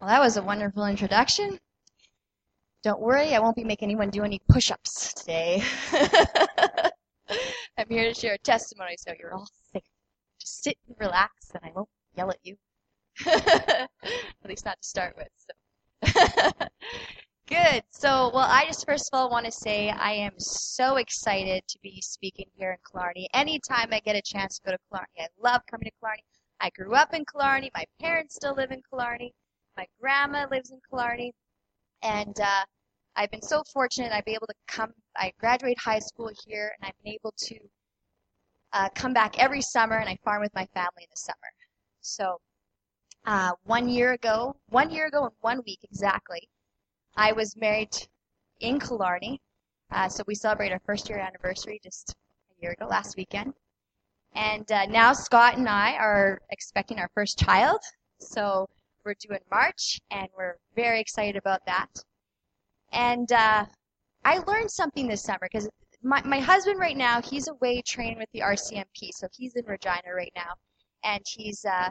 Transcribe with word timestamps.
Well, 0.00 0.08
that 0.08 0.20
was 0.20 0.36
a 0.36 0.42
wonderful 0.42 0.86
introduction. 0.86 1.58
Don't 2.84 3.00
worry, 3.00 3.34
I 3.34 3.40
won't 3.40 3.56
be 3.56 3.64
making 3.64 3.86
anyone 3.86 4.10
do 4.10 4.22
any 4.22 4.40
push 4.48 4.70
ups 4.70 5.12
today. 5.12 5.60
I'm 7.76 7.88
here 7.88 8.04
to 8.04 8.14
share 8.14 8.34
a 8.34 8.38
testimony 8.38 8.96
so 8.96 9.12
you're 9.18 9.34
all 9.34 9.48
safe. 9.72 9.82
Just 10.40 10.62
sit 10.62 10.76
and 10.86 10.96
relax, 11.00 11.50
and 11.52 11.64
I 11.64 11.72
won't 11.74 11.88
yell 12.16 12.30
at 12.30 12.38
you. 12.44 12.56
at 13.26 13.88
least 14.46 14.64
not 14.64 14.80
to 14.80 14.88
start 14.88 15.16
with. 15.16 15.28
So. 15.34 16.52
Good. 17.48 17.82
So, 17.90 18.30
well, 18.32 18.46
I 18.48 18.66
just 18.66 18.86
first 18.86 19.10
of 19.12 19.18
all 19.18 19.30
want 19.30 19.46
to 19.46 19.52
say 19.52 19.90
I 19.90 20.12
am 20.12 20.38
so 20.38 20.96
excited 20.96 21.64
to 21.66 21.78
be 21.82 22.00
speaking 22.02 22.46
here 22.56 22.70
in 22.70 22.78
Killarney. 22.88 23.28
Anytime 23.34 23.88
I 23.90 23.98
get 23.98 24.14
a 24.14 24.22
chance 24.22 24.58
to 24.58 24.62
go 24.64 24.72
to 24.72 24.78
Killarney, 24.88 25.18
I 25.18 25.26
love 25.42 25.62
coming 25.68 25.86
to 25.86 25.92
Killarney. 25.98 26.22
I 26.60 26.70
grew 26.70 26.94
up 26.94 27.14
in 27.14 27.24
Killarney. 27.24 27.72
My 27.74 27.84
parents 28.00 28.36
still 28.36 28.54
live 28.54 28.70
in 28.70 28.80
Killarney. 28.88 29.34
My 29.78 29.86
grandma 30.00 30.48
lives 30.50 30.72
in 30.72 30.80
Killarney. 30.90 31.32
And 32.02 32.38
uh, 32.40 32.64
I've 33.14 33.30
been 33.30 33.42
so 33.42 33.62
fortunate 33.72 34.10
I've 34.12 34.24
been 34.24 34.34
able 34.34 34.48
to 34.48 34.54
come. 34.66 34.92
I 35.16 35.32
graduated 35.38 35.78
high 35.78 36.00
school 36.00 36.30
here, 36.44 36.72
and 36.76 36.88
I've 36.88 37.04
been 37.04 37.12
able 37.12 37.32
to 37.36 37.56
uh, 38.72 38.88
come 38.96 39.12
back 39.12 39.38
every 39.38 39.62
summer, 39.62 39.98
and 39.98 40.08
I 40.08 40.18
farm 40.24 40.42
with 40.42 40.52
my 40.52 40.66
family 40.74 41.02
in 41.02 41.08
the 41.10 41.16
summer. 41.16 41.36
So, 42.00 42.40
uh, 43.24 43.52
one 43.64 43.88
year 43.88 44.14
ago, 44.14 44.56
one 44.68 44.90
year 44.90 45.06
ago 45.06 45.24
and 45.24 45.34
one 45.42 45.62
week 45.64 45.78
exactly, 45.84 46.48
I 47.16 47.30
was 47.30 47.56
married 47.56 47.96
in 48.60 48.80
Killarney. 48.80 49.40
Uh, 49.92 50.08
so 50.08 50.24
we 50.26 50.34
celebrated 50.34 50.74
our 50.74 50.82
first 50.84 51.08
year 51.08 51.18
anniversary 51.18 51.80
just 51.84 52.10
a 52.10 52.62
year 52.62 52.72
ago, 52.72 52.86
last 52.86 53.16
weekend. 53.16 53.54
And 54.34 54.70
uh, 54.72 54.86
now 54.86 55.12
Scott 55.12 55.56
and 55.56 55.68
I 55.68 55.94
are 55.94 56.40
expecting 56.50 56.98
our 56.98 57.10
first 57.14 57.38
child. 57.38 57.80
So 58.20 58.68
we're 59.08 59.14
due 59.14 59.34
in 59.34 59.40
March, 59.50 59.98
and 60.10 60.28
we're 60.36 60.56
very 60.76 61.00
excited 61.00 61.36
about 61.36 61.64
that. 61.64 61.88
And 62.92 63.32
uh, 63.32 63.64
I 64.24 64.38
learned 64.46 64.70
something 64.70 65.08
this 65.08 65.22
summer 65.22 65.48
because 65.50 65.66
my, 66.02 66.22
my 66.24 66.40
husband 66.40 66.78
right 66.78 66.96
now, 66.96 67.22
he's 67.22 67.48
away 67.48 67.80
training 67.86 68.18
with 68.18 68.28
the 68.34 68.40
RCMP. 68.40 69.10
So 69.12 69.26
he's 69.34 69.54
in 69.56 69.64
Regina 69.64 70.14
right 70.14 70.32
now. 70.36 70.52
And 71.04 71.22
he's, 71.26 71.64
uh, 71.64 71.88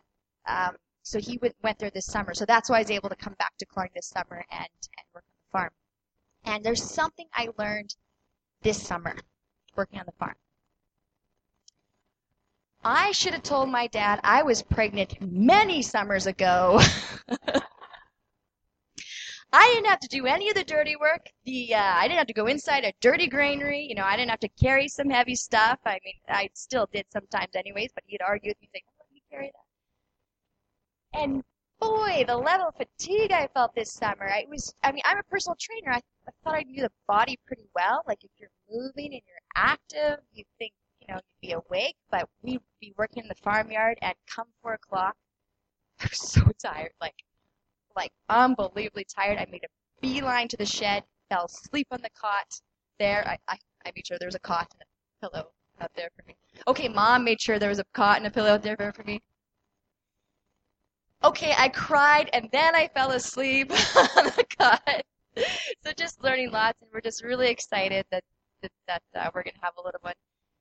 um, 0.48 0.76
so 1.02 1.20
he 1.20 1.40
went, 1.42 1.56
went 1.64 1.80
there 1.80 1.90
this 1.90 2.06
summer. 2.06 2.36
So 2.36 2.46
that's 2.46 2.70
why 2.70 2.78
I 2.78 2.82
was 2.82 2.92
able 2.92 3.10
to 3.10 3.16
come 3.16 3.34
back 3.40 3.58
to 3.58 3.66
Clark 3.66 3.92
this 3.96 4.10
summer 4.10 4.46
and, 4.52 4.62
and 4.62 5.06
work 5.16 5.24
on 5.26 5.34
the 5.34 5.52
farm. 5.52 5.70
And 6.46 6.64
there's 6.64 6.84
something 6.84 7.26
I 7.34 7.50
learned 7.58 7.96
this 8.62 8.80
summer 8.80 9.16
working 9.76 10.00
on 10.00 10.06
the 10.06 10.14
farm. 10.20 10.36
I 12.88 13.12
should 13.12 13.34
have 13.34 13.44
told 13.44 13.70
my 13.70 13.88
dad 13.88 14.22
I 14.24 14.44
was 14.44 14.62
pregnant 14.62 15.22
many 15.22 15.82
summers 15.82 16.26
ago. 16.26 16.80
I 19.52 19.74
didn't 19.74 19.88
have 19.88 20.00
to 20.00 20.08
do 20.08 20.26
any 20.26 20.48
of 20.48 20.56
the 20.56 20.64
dirty 20.64 20.96
work. 20.96 21.28
The 21.44 21.76
uh, 21.76 21.82
I 21.82 22.08
didn't 22.08 22.20
have 22.20 22.28
to 22.28 22.34
go 22.34 22.48
inside 22.48 22.86
a 22.86 22.94
dirty 23.02 23.28
granary. 23.28 23.82
You 23.82 23.96
know, 23.96 24.06
I 24.06 24.16
didn't 24.16 24.30
have 24.30 24.40
to 24.40 24.48
carry 24.48 24.88
some 24.88 25.10
heavy 25.10 25.36
stuff. 25.36 25.80
I 25.86 26.00
mean, 26.06 26.14
I 26.30 26.50
still 26.54 26.88
did 26.94 27.06
sometimes, 27.12 27.56
anyways. 27.56 27.92
But 27.94 28.06
he'd 28.08 28.22
argue 28.22 28.52
with 28.52 28.62
me, 28.62 28.70
saying, 28.74 28.86
"Let 28.98 29.12
me 29.12 29.22
carry 29.30 29.52
that." 29.54 31.22
And 31.22 31.44
boy, 31.82 32.24
the 32.26 32.38
level 32.38 32.70
of 32.70 32.76
fatigue 32.76 33.34
I 33.34 33.48
felt 33.54 33.76
this 33.76 33.92
summer. 33.92 34.30
I 34.30 34.46
was, 34.50 34.74
I 34.84 34.94
mean, 34.94 35.04
I'm 35.04 35.18
a 35.18 35.24
personal 35.24 35.58
trainer. 35.60 35.92
I, 35.92 36.02
I 36.26 36.32
thought 36.42 36.56
I 36.56 36.64
knew 36.64 36.84
the 36.84 36.92
body 37.06 37.38
pretty 37.46 37.68
well. 37.76 38.04
Like 38.08 38.24
if 38.24 38.32
you're 38.38 38.50
moving 38.72 39.14
and 39.14 39.22
you're 39.28 39.44
active, 39.56 40.20
you 40.34 40.46
think, 40.58 40.72
you 41.08 41.16
know, 41.16 41.22
you'd 41.42 41.48
be 41.48 41.54
awake. 41.54 41.96
But 42.12 42.28
we'd 42.42 42.62
be 42.82 42.94
working 42.98 43.24
in 43.24 43.30
the 43.30 43.36
farmyard, 43.36 43.98
and 44.02 44.16
come 44.28 44.48
four 44.62 44.74
o'clock, 44.74 45.16
I 46.02 46.08
was 46.10 46.20
so 46.20 46.42
tired. 46.62 46.92
Like 47.02 47.16
like 47.96 48.12
unbelievably 48.30 49.06
tired. 49.14 49.38
I 49.38 49.48
made 49.52 49.64
a 49.64 50.02
beeline 50.02 50.48
to 50.50 50.58
the 50.58 50.66
shed, 50.66 51.04
fell 51.30 51.46
asleep 51.46 51.88
on 51.92 52.02
the 52.02 52.10
cot 52.20 52.46
there. 53.00 53.28
I, 53.28 53.38
I, 53.52 53.58
I 53.86 53.92
made 53.96 54.06
sure 54.08 54.18
there 54.20 54.28
was 54.28 54.36
a 54.36 54.40
cot 54.40 54.68
and 54.72 54.84
a 54.84 55.30
pillow 55.30 55.48
out 55.82 55.92
there 55.96 56.10
for 56.16 56.26
me. 56.28 56.36
Okay, 56.68 56.88
mom 56.88 57.24
made 57.24 57.42
sure 57.42 57.60
there 57.60 57.70
was 57.70 57.80
a 57.80 57.86
cot 57.94 58.18
and 58.18 58.28
a 58.28 58.32
pillow 58.32 58.54
out 58.54 58.64
there 58.64 58.78
for 58.96 59.04
me. 59.04 59.22
Okay, 61.24 61.54
I 61.58 61.70
cried 61.70 62.30
and 62.34 62.48
then 62.52 62.76
I 62.76 62.88
fell 62.88 63.12
asleep 63.12 63.72
on 64.16 64.26
the 64.26 64.46
cot. 64.60 65.04
So 65.84 65.92
just 65.96 66.24
learning 66.24 66.52
lots, 66.52 66.80
and 66.82 66.90
we're 66.94 67.02
just 67.02 67.24
really 67.24 67.50
excited 67.50 68.06
that 68.12 68.24
that, 68.62 68.72
that 68.88 69.02
uh, 69.16 69.30
we're 69.34 69.44
gonna 69.44 69.58
have 69.62 69.74
a 69.78 69.84
little 69.84 70.00
one 70.02 70.14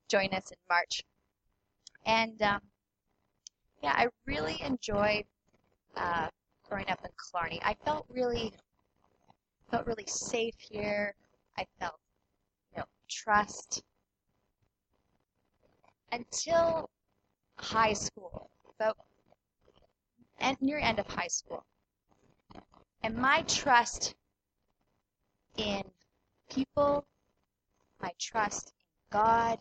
join 0.07 0.29
us 0.33 0.51
in 0.51 0.57
March. 0.69 1.03
And 2.05 2.41
um, 2.41 2.61
yeah, 3.83 3.93
I 3.95 4.07
really 4.25 4.61
enjoyed 4.63 5.25
uh, 5.95 6.29
growing 6.69 6.89
up 6.89 6.99
in 7.03 7.09
Killarney. 7.31 7.59
I 7.63 7.75
felt 7.85 8.05
really 8.09 8.53
felt 9.69 9.85
really 9.85 10.05
safe 10.07 10.55
here. 10.59 11.13
I 11.57 11.65
felt 11.79 11.95
you 12.73 12.79
know 12.79 12.85
trust 13.09 13.83
until 16.11 16.89
high 17.57 17.93
school, 17.93 18.49
about 18.79 18.97
and 20.39 20.55
near 20.61 20.77
end 20.77 20.99
of 20.99 21.07
high 21.07 21.27
school. 21.27 21.65
And 23.03 23.15
my 23.15 23.41
trust 23.43 24.15
in 25.57 25.83
people, 26.49 27.05
my 28.01 28.11
trust 28.19 28.69
in 28.69 29.17
God 29.17 29.59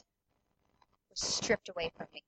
stripped 1.17 1.69
away 1.69 1.91
from 1.97 2.07
me. 2.13 2.23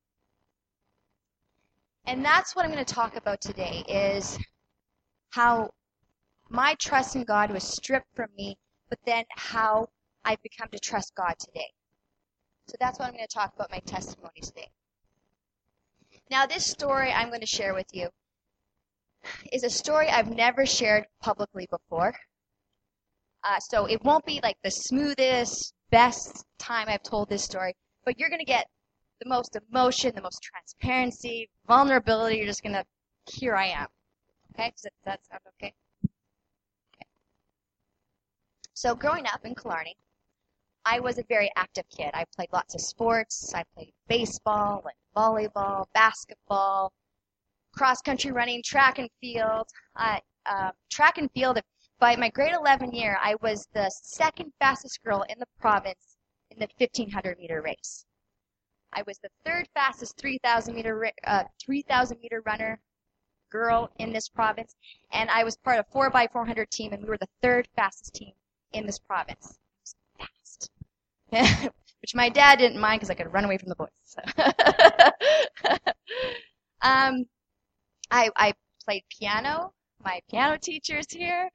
And 2.06 2.24
that's 2.24 2.56
what 2.56 2.64
I'm 2.64 2.72
going 2.72 2.84
to 2.84 2.94
talk 2.94 3.16
about 3.16 3.40
today 3.40 3.84
is 3.88 4.38
how 5.30 5.70
my 6.48 6.74
trust 6.74 7.14
in 7.16 7.24
God 7.24 7.50
was 7.50 7.64
stripped 7.64 8.14
from 8.14 8.28
me, 8.36 8.56
but 8.88 8.98
then 9.04 9.24
how 9.36 9.88
I've 10.24 10.42
become 10.42 10.68
to 10.72 10.78
trust 10.78 11.14
God 11.14 11.34
today. 11.38 11.70
So 12.66 12.76
that's 12.80 12.98
what 12.98 13.06
I'm 13.06 13.14
going 13.14 13.26
to 13.26 13.34
talk 13.34 13.52
about 13.54 13.70
my 13.70 13.80
testimony 13.80 14.40
today. 14.42 14.70
Now, 16.30 16.46
this 16.46 16.66
story 16.66 17.10
I'm 17.12 17.28
going 17.28 17.40
to 17.40 17.46
share 17.46 17.74
with 17.74 17.86
you 17.92 18.08
is 19.52 19.64
a 19.64 19.70
story 19.70 20.08
I've 20.08 20.34
never 20.34 20.66
shared 20.66 21.04
publicly 21.20 21.66
before. 21.70 22.14
Uh, 23.44 23.58
so 23.60 23.86
it 23.86 24.02
won't 24.02 24.24
be 24.24 24.40
like 24.42 24.56
the 24.62 24.70
smoothest, 24.70 25.72
best 25.90 26.44
time 26.58 26.86
I've 26.88 27.02
told 27.02 27.28
this 27.28 27.44
story, 27.44 27.74
but 28.04 28.18
you're 28.18 28.28
going 28.28 28.40
to 28.40 28.44
get 28.44 28.66
the 29.20 29.28
most 29.28 29.56
emotion, 29.70 30.14
the 30.14 30.22
most 30.22 30.42
transparency, 30.42 31.48
vulnerability. 31.66 32.36
You're 32.36 32.46
just 32.46 32.62
to, 32.62 32.84
here 33.26 33.54
I 33.54 33.66
am. 33.66 33.86
Okay, 34.54 34.70
does 34.70 34.86
that 35.04 35.20
sound 35.26 35.40
okay? 35.56 35.72
okay? 36.04 37.06
So 38.74 38.94
growing 38.94 39.26
up 39.26 39.44
in 39.44 39.54
Killarney, 39.54 39.96
I 40.84 41.00
was 41.00 41.18
a 41.18 41.24
very 41.24 41.50
active 41.56 41.84
kid. 41.90 42.10
I 42.14 42.24
played 42.34 42.48
lots 42.52 42.74
of 42.74 42.80
sports. 42.80 43.52
I 43.54 43.64
played 43.74 43.92
baseball 44.08 44.84
and 44.84 44.94
volleyball, 45.16 45.86
basketball, 45.92 46.92
cross 47.72 48.00
country 48.00 48.32
running, 48.32 48.62
track 48.62 48.98
and 48.98 49.10
field. 49.20 49.68
Uh, 49.96 50.18
track 50.90 51.18
and 51.18 51.30
field. 51.32 51.60
By 51.98 52.16
my 52.16 52.30
grade 52.30 52.54
11 52.54 52.92
year, 52.92 53.18
I 53.20 53.34
was 53.42 53.66
the 53.74 53.90
second 53.90 54.52
fastest 54.58 55.02
girl 55.02 55.24
in 55.28 55.38
the 55.38 55.46
province 55.60 56.16
in 56.50 56.58
the 56.58 56.68
1500 56.78 57.38
meter 57.38 57.60
race. 57.60 58.06
I 58.92 59.02
was 59.06 59.18
the 59.18 59.30
third 59.44 59.68
fastest 59.74 60.18
3,000 60.18 60.74
meter 60.74 61.10
uh, 61.24 61.44
3,000 61.60 62.18
meter 62.20 62.42
runner 62.46 62.80
girl 63.50 63.90
in 63.98 64.12
this 64.12 64.28
province, 64.28 64.74
and 65.12 65.30
I 65.30 65.44
was 65.44 65.56
part 65.56 65.78
of 65.78 65.88
4x400 65.90 66.68
team, 66.70 66.92
and 66.92 67.02
we 67.02 67.08
were 67.08 67.18
the 67.18 67.28
third 67.42 67.68
fastest 67.76 68.14
team 68.14 68.32
in 68.72 68.86
this 68.86 68.98
province. 68.98 69.58
fast. 70.18 70.70
Which 72.00 72.14
my 72.14 72.28
dad 72.28 72.58
didn't 72.58 72.80
mind 72.80 73.00
because 73.00 73.10
I 73.10 73.14
could 73.14 73.32
run 73.32 73.44
away 73.44 73.58
from 73.58 73.70
the 73.70 73.74
boys. 73.74 73.88
So. 74.04 74.22
um, 76.82 77.24
I, 78.10 78.30
I 78.36 78.54
played 78.84 79.02
piano. 79.10 79.72
My 80.02 80.20
piano 80.30 80.56
teacher's 80.58 81.10
here. 81.10 81.50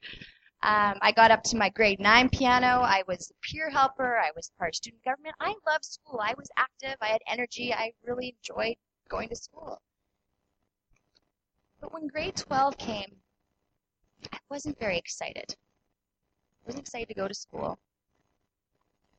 Um, 0.64 0.96
I 1.02 1.12
got 1.12 1.30
up 1.30 1.42
to 1.44 1.58
my 1.58 1.68
grade 1.68 2.00
9 2.00 2.30
piano. 2.30 2.80
I 2.80 3.02
was 3.06 3.30
a 3.30 3.34
peer 3.42 3.68
helper. 3.68 4.16
I 4.16 4.30
was 4.34 4.50
part 4.58 4.70
of 4.70 4.74
student 4.74 5.04
government. 5.04 5.34
I 5.38 5.52
loved 5.66 5.84
school. 5.84 6.20
I 6.22 6.32
was 6.38 6.48
active. 6.56 6.96
I 7.02 7.08
had 7.08 7.20
energy. 7.28 7.74
I 7.74 7.92
really 8.02 8.34
enjoyed 8.38 8.76
going 9.10 9.28
to 9.28 9.36
school. 9.36 9.78
But 11.82 11.92
when 11.92 12.06
grade 12.06 12.36
12 12.36 12.78
came, 12.78 13.14
I 14.32 14.38
wasn't 14.48 14.78
very 14.80 14.96
excited. 14.96 15.44
I 15.50 16.62
wasn't 16.64 16.84
excited 16.86 17.08
to 17.08 17.14
go 17.14 17.28
to 17.28 17.34
school. 17.34 17.78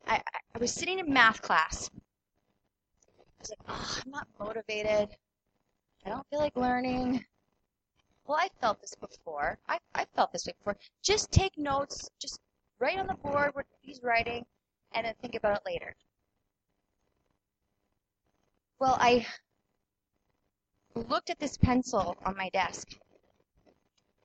I, 0.08 0.16
I, 0.16 0.40
I 0.56 0.58
was 0.58 0.74
sitting 0.74 0.98
in 0.98 1.14
math 1.14 1.44
class. 1.44 1.92
I 3.08 3.22
was 3.40 3.52
like, 3.52 3.60
oh, 3.70 4.02
I'm 4.04 4.12
not 4.12 4.28
motivated. 4.40 5.16
I 6.04 6.10
don't 6.10 6.26
feel 6.32 6.40
like 6.40 6.56
learning. 6.56 7.24
Well, 8.28 8.38
I 8.40 8.50
felt 8.60 8.82
this 8.82 8.96
before. 8.96 9.60
I, 9.68 9.78
I 9.94 10.06
felt 10.16 10.32
this 10.32 10.46
before. 10.46 10.78
Just 11.04 11.32
take 11.32 11.58
notes. 11.58 12.10
Just 12.20 12.40
write 12.80 12.98
on 12.98 13.08
the 13.08 13.14
board 13.14 13.52
what 13.54 13.66
he's 13.82 14.02
writing, 14.02 14.46
and 14.94 15.06
then 15.06 15.14
think 15.22 15.36
about 15.36 15.58
it 15.58 15.64
later. 15.66 15.96
Well, 18.80 18.98
I 19.00 19.26
looked 20.96 21.30
at 21.30 21.40
this 21.40 21.58
pencil 21.58 22.18
on 22.26 22.36
my 22.36 22.50
desk. 22.50 22.88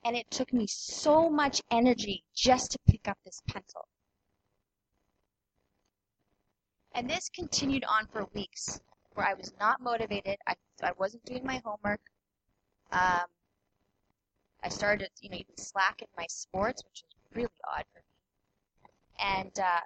And 0.03 0.15
it 0.15 0.31
took 0.31 0.51
me 0.51 0.65
so 0.67 1.29
much 1.29 1.61
energy 1.69 2.23
just 2.35 2.71
to 2.71 2.79
pick 2.87 3.07
up 3.07 3.19
this 3.23 3.39
pencil. 3.47 3.87
And 6.95 7.07
this 7.07 7.29
continued 7.29 7.85
on 7.85 8.07
for 8.07 8.27
weeks 8.33 8.81
where 9.13 9.27
I 9.27 9.35
was 9.35 9.53
not 9.59 9.79
motivated. 9.79 10.37
I, 10.47 10.55
I 10.81 10.91
wasn't 10.97 11.23
doing 11.25 11.45
my 11.45 11.61
homework. 11.63 12.01
Um, 12.91 13.27
I 14.63 14.69
started, 14.69 15.09
you 15.21 15.29
know, 15.29 15.37
even 15.37 15.57
slack 15.57 16.01
in 16.01 16.07
my 16.17 16.25
sports, 16.27 16.83
which 16.85 17.03
was 17.03 17.35
really 17.35 17.49
odd 17.75 17.85
for 17.93 17.99
me. 17.99 18.11
And 19.19 19.59
uh, 19.59 19.81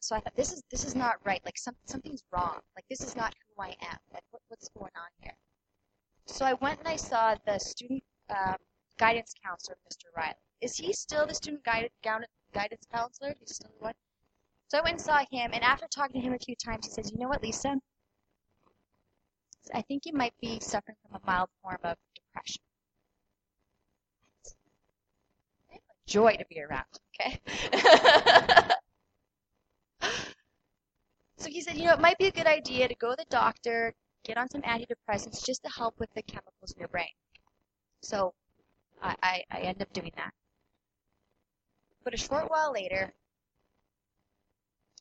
so 0.00 0.16
I 0.16 0.20
thought, 0.20 0.36
this 0.36 0.52
is 0.52 0.62
this 0.70 0.84
is 0.84 0.94
not 0.94 1.16
right. 1.24 1.40
Like 1.44 1.58
some, 1.58 1.76
something's 1.84 2.22
wrong. 2.32 2.60
Like 2.76 2.84
this 2.88 3.00
is 3.00 3.16
not 3.16 3.34
who 3.34 3.62
I 3.62 3.68
am. 3.68 3.98
Like 4.12 4.24
what, 4.30 4.42
what's 4.48 4.68
going 4.70 4.92
on 4.96 5.10
here? 5.20 5.36
So 6.26 6.44
I 6.44 6.54
went 6.54 6.78
and 6.80 6.88
I 6.88 6.96
saw 6.96 7.34
the 7.46 7.58
student 7.58 8.02
um, 8.30 8.56
guidance 8.98 9.34
counselor, 9.44 9.76
Mr. 9.90 10.04
Riley. 10.16 10.34
Is 10.60 10.76
he 10.76 10.92
still 10.92 11.26
the 11.26 11.34
student 11.34 11.64
guidance 11.64 11.92
guidance 12.52 12.86
counselor? 12.92 13.34
He's 13.38 13.56
still 13.56 13.70
the 13.78 13.84
one. 13.84 13.94
So 14.68 14.78
I 14.78 14.82
went 14.82 14.98
and 14.98 15.02
saw 15.02 15.18
him, 15.30 15.50
and 15.52 15.64
after 15.64 15.86
talking 15.88 16.20
to 16.20 16.26
him 16.26 16.34
a 16.34 16.38
few 16.38 16.54
times, 16.56 16.86
he 16.86 16.92
says, 16.92 17.10
"You 17.10 17.18
know 17.18 17.28
what, 17.28 17.42
Lisa? 17.42 17.76
I 19.74 19.82
think 19.82 20.06
you 20.06 20.12
might 20.12 20.34
be 20.40 20.60
suffering 20.60 20.96
from 21.02 21.20
a 21.20 21.26
mild 21.26 21.48
form 21.62 21.78
of 21.82 21.96
depression." 22.14 22.62
Joy 26.10 26.36
to 26.36 26.44
be 26.50 26.60
around. 26.60 26.84
Okay. 27.14 27.40
so 31.36 31.48
he 31.48 31.62
said, 31.62 31.76
you 31.76 31.84
know, 31.84 31.94
it 31.94 32.00
might 32.00 32.18
be 32.18 32.26
a 32.26 32.32
good 32.32 32.46
idea 32.46 32.88
to 32.88 32.94
go 32.96 33.10
to 33.10 33.16
the 33.16 33.24
doctor, 33.30 33.94
get 34.24 34.36
on 34.36 34.50
some 34.50 34.62
antidepressants 34.62 35.46
just 35.46 35.62
to 35.62 35.70
help 35.70 35.94
with 35.98 36.12
the 36.14 36.22
chemicals 36.22 36.72
in 36.72 36.80
your 36.80 36.88
brain. 36.88 37.06
So 38.02 38.34
I, 39.00 39.14
I, 39.22 39.44
I 39.50 39.60
end 39.60 39.80
up 39.80 39.92
doing 39.92 40.12
that. 40.16 40.32
But 42.02 42.14
a 42.14 42.16
short 42.16 42.50
while 42.50 42.72
later, 42.72 43.12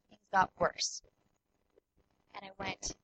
things 0.10 0.22
got 0.32 0.52
worse. 0.60 1.02
And 2.36 2.46
I 2.46 2.64
went 2.64 2.96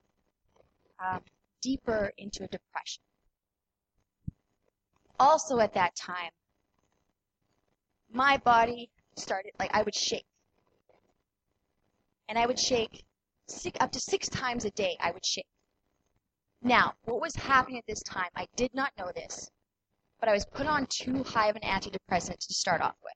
um, 1.03 1.21
deeper 1.61 2.11
into 2.17 2.43
a 2.43 2.47
depression. 2.47 3.01
Also 5.19 5.59
at 5.59 5.73
that 5.73 5.95
time, 5.95 6.31
my 8.15 8.37
body 8.37 8.89
started, 9.17 9.51
like, 9.59 9.71
I 9.73 9.83
would 9.83 9.93
shake. 9.93 10.25
And 12.29 12.39
I 12.39 12.45
would 12.45 12.57
shake 12.57 13.03
six, 13.47 13.77
up 13.81 13.91
to 13.91 13.99
six 13.99 14.29
times 14.29 14.65
a 14.65 14.71
day, 14.71 14.97
I 14.99 15.11
would 15.11 15.25
shake. 15.25 15.45
Now, 16.63 16.93
what 17.03 17.21
was 17.21 17.35
happening 17.35 17.77
at 17.77 17.85
this 17.87 18.01
time, 18.03 18.29
I 18.35 18.47
did 18.55 18.73
not 18.73 18.91
know 18.97 19.11
this, 19.13 19.49
but 20.19 20.29
I 20.29 20.33
was 20.33 20.45
put 20.45 20.65
on 20.65 20.87
too 20.87 21.23
high 21.23 21.49
of 21.49 21.55
an 21.55 21.61
antidepressant 21.61 22.39
to 22.39 22.53
start 22.53 22.81
off 22.81 22.95
with. 23.03 23.13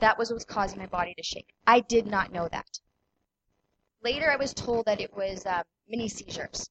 That 0.00 0.18
was 0.18 0.28
what 0.28 0.34
was 0.34 0.44
causing 0.44 0.78
my 0.78 0.86
body 0.86 1.14
to 1.16 1.22
shake. 1.22 1.48
I 1.66 1.80
did 1.80 2.06
not 2.06 2.32
know 2.32 2.48
that. 2.50 2.80
Later, 4.02 4.30
I 4.30 4.36
was 4.36 4.52
told 4.52 4.84
that 4.86 5.00
it 5.00 5.14
was 5.16 5.46
uh, 5.46 5.62
mini 5.88 6.08
seizures. 6.08 6.68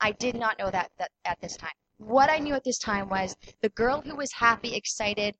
I 0.00 0.12
did 0.12 0.36
not 0.36 0.58
know 0.58 0.70
that, 0.70 0.90
that 0.98 1.10
at 1.24 1.40
this 1.40 1.56
time. 1.56 1.72
What 1.96 2.28
I 2.28 2.38
knew 2.38 2.54
at 2.54 2.64
this 2.64 2.78
time 2.78 3.08
was 3.08 3.34
the 3.62 3.70
girl 3.70 4.02
who 4.02 4.14
was 4.14 4.30
happy, 4.32 4.76
excited, 4.76 5.34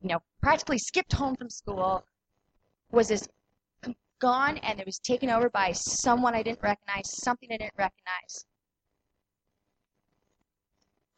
you 0.00 0.08
know, 0.08 0.20
practically 0.42 0.78
skipped 0.78 1.12
home 1.12 1.36
from 1.36 1.50
school, 1.50 2.04
was 2.90 3.08
this 3.08 3.28
gone 4.20 4.58
and 4.58 4.80
it 4.80 4.86
was 4.86 4.98
taken 4.98 5.30
over 5.30 5.50
by 5.50 5.72
someone 5.72 6.34
I 6.34 6.42
didn't 6.42 6.62
recognize, 6.62 7.22
something 7.22 7.48
I 7.52 7.56
didn't 7.56 7.74
recognize. 7.76 8.44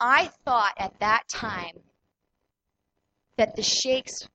I 0.01 0.31
thought 0.45 0.75
at 0.79 0.99
that 1.01 1.29
time 1.29 1.79
that 3.37 3.57
the 3.57 3.63
shakes 3.63 4.29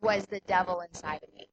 was 0.00 0.26
the 0.26 0.40
devil 0.46 0.80
inside 0.80 1.20
of 1.22 1.32
me. 1.34 1.48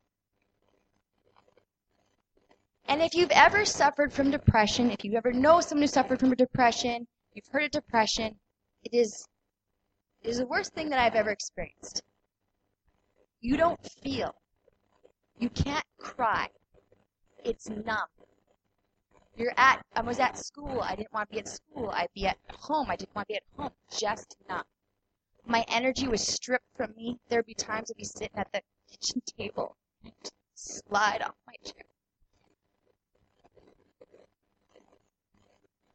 And 2.85 3.01
if 3.01 3.13
you've 3.13 3.31
ever 3.31 3.65
suffered 3.65 4.11
from 4.11 4.31
depression, 4.31 4.91
if 4.91 5.03
you 5.03 5.15
ever 5.15 5.31
know 5.31 5.61
someone 5.61 5.83
who 5.83 5.87
suffered 5.87 6.19
from 6.19 6.33
a 6.33 6.35
depression, 6.35 7.07
you've 7.33 7.47
heard 7.47 7.63
of 7.63 7.71
depression, 7.71 8.35
it 8.83 8.93
is 8.93 9.25
it 10.23 10.29
is 10.29 10.37
the 10.37 10.45
worst 10.45 10.73
thing 10.73 10.89
that 10.89 10.99
I've 10.99 11.15
ever 11.15 11.29
experienced. 11.29 12.01
You 13.41 13.57
don't 13.57 13.79
feel. 14.01 14.33
You 15.37 15.49
can't 15.49 15.85
cry. 15.99 16.47
It's 17.43 17.69
numb. 17.69 18.07
You're 19.35 19.53
at, 19.57 19.81
I 19.95 20.01
was 20.01 20.19
at 20.19 20.37
school. 20.37 20.81
I 20.81 20.95
didn't 20.95 21.11
want 21.11 21.29
to 21.29 21.33
be 21.33 21.39
at 21.39 21.47
school. 21.47 21.89
I'd 21.89 22.13
be 22.13 22.27
at 22.27 22.37
home. 22.51 22.89
I 22.89 22.95
didn't 22.95 23.15
want 23.15 23.27
to 23.27 23.33
be 23.33 23.37
at 23.37 23.43
home. 23.57 23.71
Just 23.91 24.37
numb. 24.47 24.63
My 25.45 25.65
energy 25.67 26.07
was 26.07 26.25
stripped 26.25 26.69
from 26.77 26.93
me. 26.95 27.19
There'd 27.27 27.45
be 27.45 27.53
times 27.53 27.91
I'd 27.91 27.97
be 27.97 28.05
sitting 28.05 28.37
at 28.37 28.51
the 28.53 28.61
kitchen 28.89 29.21
table 29.37 29.75
and 30.03 30.13
slide 30.55 31.21
off 31.21 31.35
my 31.45 31.55
chair. 31.65 31.83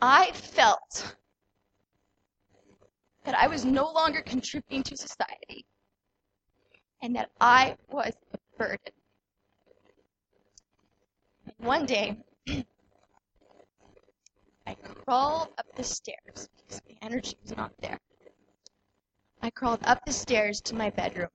I 0.01 0.33
felt 0.33 1.17
that 3.25 3.37
I 3.39 3.47
was 3.47 3.65
no 3.65 3.91
longer 3.93 4.23
contributing 4.23 4.83
to 4.85 4.97
society 4.97 5.67
and 7.03 7.15
that 7.17 7.31
I 7.41 7.77
was 7.91 8.13
a 8.35 8.39
burden. 8.57 8.93
And 11.47 11.67
one 11.67 11.87
day, 11.87 12.17
I 14.67 14.75
crawled 14.75 15.49
up 15.59 15.67
the 15.77 15.85
stairs 15.85 16.49
because 16.57 16.83
my 16.89 16.97
energy 17.03 17.37
was 17.43 17.57
not 17.57 17.73
there. 17.81 17.99
I 19.41 19.51
crawled 19.51 19.81
up 19.85 20.05
the 20.05 20.13
stairs 20.13 20.61
to 20.63 20.75
my 20.75 20.91
bedroom, 20.91 21.31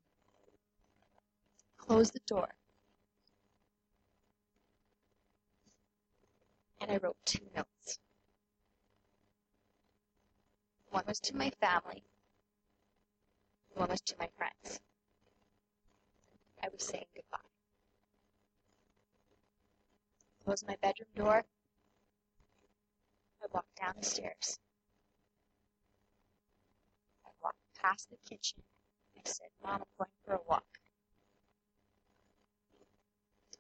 closed 1.78 2.14
the 2.14 2.20
door, 2.28 2.50
and 6.82 6.92
I 6.92 6.98
wrote 6.98 7.18
two 7.26 7.40
notes. 7.56 7.98
One 10.94 11.06
was 11.08 11.20
to 11.22 11.36
my 11.36 11.50
family. 11.60 12.04
One 13.74 13.90
was 13.90 14.02
to 14.02 14.16
my 14.20 14.30
friends. 14.38 14.80
I 16.62 16.68
was 16.72 16.84
saying 16.84 17.08
goodbye. 17.16 17.40
Closed 20.46 20.68
my 20.68 20.76
bedroom 20.84 21.10
door. 21.16 21.44
I 23.42 23.46
walked 23.52 23.76
down 23.76 23.96
the 23.98 24.06
stairs. 24.06 24.60
I 27.26 27.30
walked 27.42 27.58
past 27.82 28.12
the 28.12 28.18
kitchen. 28.30 28.62
I 29.18 29.22
said, 29.26 29.48
Mom, 29.64 29.82
I'm 29.82 29.88
going 29.98 30.12
for 30.24 30.36
a 30.36 30.40
walk. 30.48 30.78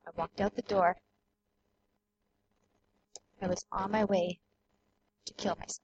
I 0.06 0.12
walked 0.16 0.40
out 0.40 0.56
the 0.56 0.62
door. 0.62 0.98
I 3.42 3.48
was 3.48 3.66
on 3.72 3.90
my 3.90 4.04
way 4.06 4.40
to 5.25 5.34
kill 5.34 5.56
myself. 5.56 5.83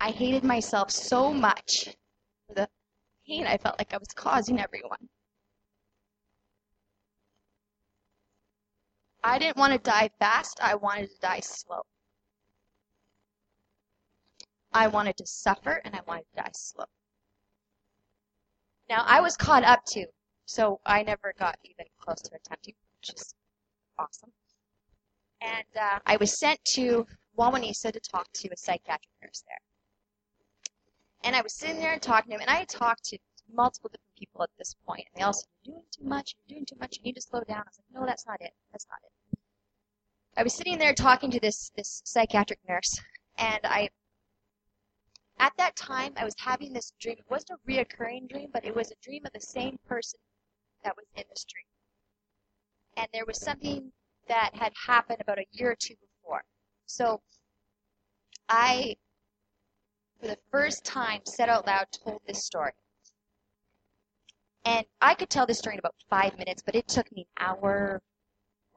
I 0.00 0.10
hated 0.10 0.44
myself 0.44 0.90
so 0.90 1.32
much 1.32 1.96
for 2.46 2.54
the 2.54 2.68
pain 3.26 3.46
I 3.46 3.56
felt 3.56 3.78
like 3.78 3.94
I 3.94 3.98
was 3.98 4.08
causing 4.14 4.60
everyone. 4.60 5.08
I 9.24 9.38
didn't 9.38 9.56
want 9.56 9.72
to 9.72 9.78
die 9.78 10.10
fast, 10.20 10.60
I 10.62 10.76
wanted 10.76 11.10
to 11.10 11.18
die 11.20 11.40
slow. 11.40 11.82
I 14.72 14.86
wanted 14.88 15.16
to 15.16 15.26
suffer 15.26 15.80
and 15.84 15.96
I 15.96 16.00
wanted 16.06 16.26
to 16.36 16.42
die 16.42 16.50
slow. 16.52 16.84
Now, 18.88 19.02
I 19.06 19.20
was 19.20 19.36
caught 19.36 19.64
up 19.64 19.84
too, 19.84 20.06
so 20.44 20.80
I 20.86 21.02
never 21.02 21.32
got 21.38 21.58
even 21.64 21.86
close 21.98 22.20
to 22.22 22.36
attempting, 22.36 22.74
which 23.00 23.14
is 23.16 23.34
awesome. 23.98 24.32
And 25.40 25.66
uh, 25.80 25.98
I 26.06 26.16
was 26.18 26.38
sent 26.38 26.62
to 26.66 27.06
Wawanesa 27.36 27.92
to 27.92 28.00
talk 28.00 28.30
to 28.34 28.48
a 28.52 28.56
psychiatric 28.56 29.10
nurse 29.22 29.42
there. 29.48 29.65
And 31.26 31.34
I 31.34 31.42
was 31.42 31.54
sitting 31.54 31.80
there 31.80 31.92
and 31.92 32.00
talking 32.00 32.30
to 32.30 32.36
him, 32.36 32.40
and 32.40 32.48
I 32.50 32.60
had 32.60 32.68
talked 32.68 33.02
to 33.06 33.18
multiple 33.52 33.90
different 33.90 34.16
people 34.16 34.44
at 34.44 34.50
this 34.58 34.76
point, 34.86 35.06
and 35.06 35.20
they 35.20 35.24
all 35.24 35.32
said, 35.32 35.48
You're 35.64 35.74
doing 35.74 35.86
too 35.90 36.04
much, 36.04 36.36
you're 36.38 36.54
doing 36.54 36.66
too 36.66 36.76
much, 36.78 36.98
you 36.98 37.02
need 37.02 37.16
to 37.16 37.20
slow 37.20 37.40
down. 37.40 37.58
I 37.58 37.66
was 37.66 37.80
like, 37.80 38.00
No, 38.00 38.06
that's 38.06 38.24
not 38.28 38.40
it. 38.40 38.52
That's 38.70 38.86
not 38.88 39.00
it. 39.02 39.38
I 40.36 40.44
was 40.44 40.54
sitting 40.54 40.78
there 40.78 40.94
talking 40.94 41.32
to 41.32 41.40
this 41.40 41.72
this 41.76 42.00
psychiatric 42.04 42.60
nurse, 42.68 43.00
and 43.38 43.58
I 43.64 43.88
at 45.40 45.52
that 45.56 45.74
time 45.74 46.12
I 46.16 46.24
was 46.24 46.36
having 46.38 46.72
this 46.72 46.92
dream. 47.00 47.16
It 47.18 47.24
wasn't 47.28 47.58
a 47.58 47.70
reoccurring 47.70 48.28
dream, 48.28 48.50
but 48.52 48.64
it 48.64 48.76
was 48.76 48.92
a 48.92 48.96
dream 49.02 49.26
of 49.26 49.32
the 49.32 49.40
same 49.40 49.80
person 49.88 50.20
that 50.84 50.94
was 50.96 51.06
in 51.16 51.24
this 51.28 51.44
dream. 51.44 51.66
And 52.98 53.08
there 53.12 53.26
was 53.26 53.40
something 53.40 53.90
that 54.28 54.54
had 54.54 54.72
happened 54.86 55.20
about 55.20 55.40
a 55.40 55.46
year 55.50 55.72
or 55.72 55.76
two 55.76 55.96
before. 55.96 56.44
So 56.86 57.20
I 58.48 58.94
for 60.20 60.26
the 60.28 60.38
first 60.50 60.84
time, 60.84 61.20
said 61.24 61.48
out 61.48 61.66
loud, 61.66 61.86
told 61.92 62.20
this 62.26 62.44
story. 62.44 62.72
And 64.64 64.84
I 65.00 65.14
could 65.14 65.30
tell 65.30 65.46
this 65.46 65.58
story 65.58 65.74
in 65.76 65.78
about 65.78 65.94
five 66.10 66.36
minutes, 66.38 66.62
but 66.64 66.74
it 66.74 66.88
took 66.88 67.10
me 67.12 67.26
an 67.38 67.46
hour, 67.46 68.02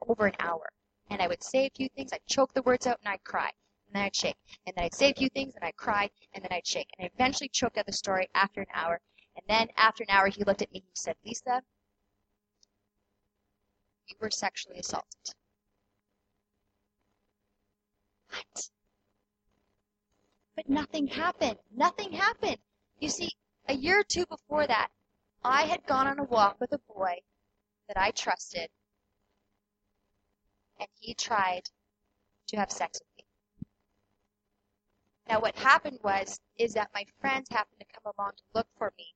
over 0.08 0.26
an 0.26 0.34
hour. 0.38 0.68
And 1.10 1.20
I 1.20 1.26
would 1.26 1.42
say 1.42 1.66
a 1.66 1.70
few 1.70 1.88
things, 1.96 2.12
I'd 2.12 2.24
choke 2.28 2.52
the 2.54 2.62
words 2.62 2.86
out, 2.86 2.98
and 3.04 3.12
I'd 3.12 3.24
cry. 3.24 3.50
and 3.88 3.96
then 3.96 4.04
I'd 4.04 4.14
shake. 4.14 4.36
And 4.66 4.76
then 4.76 4.84
I'd 4.84 4.94
say 4.94 5.10
a 5.10 5.14
few 5.14 5.28
things, 5.30 5.54
and 5.56 5.64
I'd 5.64 5.76
cry, 5.76 6.08
and 6.34 6.44
then 6.44 6.52
I'd 6.52 6.66
shake. 6.66 6.88
And 6.98 7.04
I 7.06 7.10
eventually 7.14 7.48
choked 7.48 7.76
out 7.76 7.86
the 7.86 7.92
story 7.92 8.28
after 8.34 8.60
an 8.60 8.68
hour. 8.72 9.00
And 9.36 9.44
then 9.48 9.68
after 9.76 10.04
an 10.04 10.10
hour, 10.10 10.28
he 10.28 10.44
looked 10.44 10.62
at 10.62 10.70
me 10.72 10.78
and 10.80 10.86
he 10.86 10.92
said, 10.94 11.16
Lisa, 11.24 11.62
you 14.06 14.16
were 14.20 14.30
sexually 14.30 14.78
assaulted. 14.78 15.34
What? 18.30 18.70
But 20.60 20.68
nothing 20.68 21.06
happened. 21.06 21.58
Nothing 21.74 22.12
happened. 22.12 22.58
You 22.98 23.08
see, 23.08 23.30
a 23.66 23.72
year 23.72 24.00
or 24.00 24.04
two 24.04 24.26
before 24.26 24.66
that, 24.66 24.88
I 25.42 25.62
had 25.62 25.86
gone 25.86 26.06
on 26.06 26.18
a 26.18 26.24
walk 26.24 26.60
with 26.60 26.74
a 26.74 26.80
boy 26.80 27.22
that 27.88 27.96
I 27.96 28.10
trusted, 28.10 28.68
and 30.78 30.86
he 30.98 31.14
tried 31.14 31.62
to 32.48 32.58
have 32.58 32.70
sex 32.70 33.00
with 33.00 33.08
me. 33.16 33.68
Now, 35.30 35.40
what 35.40 35.56
happened 35.56 35.98
was, 36.04 36.38
is 36.58 36.74
that 36.74 36.90
my 36.92 37.06
friends 37.22 37.48
happened 37.48 37.80
to 37.80 37.86
come 37.86 38.12
along 38.18 38.32
to 38.36 38.42
look 38.54 38.68
for 38.76 38.92
me, 38.98 39.14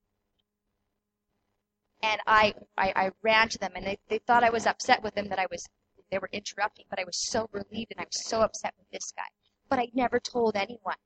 and 2.03 2.23
I, 2.27 2.55
I, 2.79 2.93
I 2.97 3.11
ran 3.21 3.51
to 3.51 3.59
them, 3.59 3.73
and 3.75 3.87
they, 3.87 3.99
they 4.09 4.19
thought 4.21 4.45
I 4.45 4.49
was 4.49 4.65
upset 4.65 5.03
with 5.03 5.15
them 5.15 5.29
that 5.29 5.39
I 5.39 5.47
was, 5.51 5.69
they 6.11 6.19
were 6.19 6.31
interrupting, 6.33 6.87
but 6.89 6.99
I 6.99 7.05
was 7.05 7.19
so 7.19 7.51
relieved 7.53 7.93
and 7.93 8.01
I 8.01 8.05
was 8.05 8.25
so 8.25 8.41
upset 8.41 8.73
with 8.79 8.89
this 8.91 9.13
guy. 9.15 9.29
But 9.69 9.79
I 9.79 9.91
never 9.93 10.19
told 10.19 10.57
anyone 10.57 10.97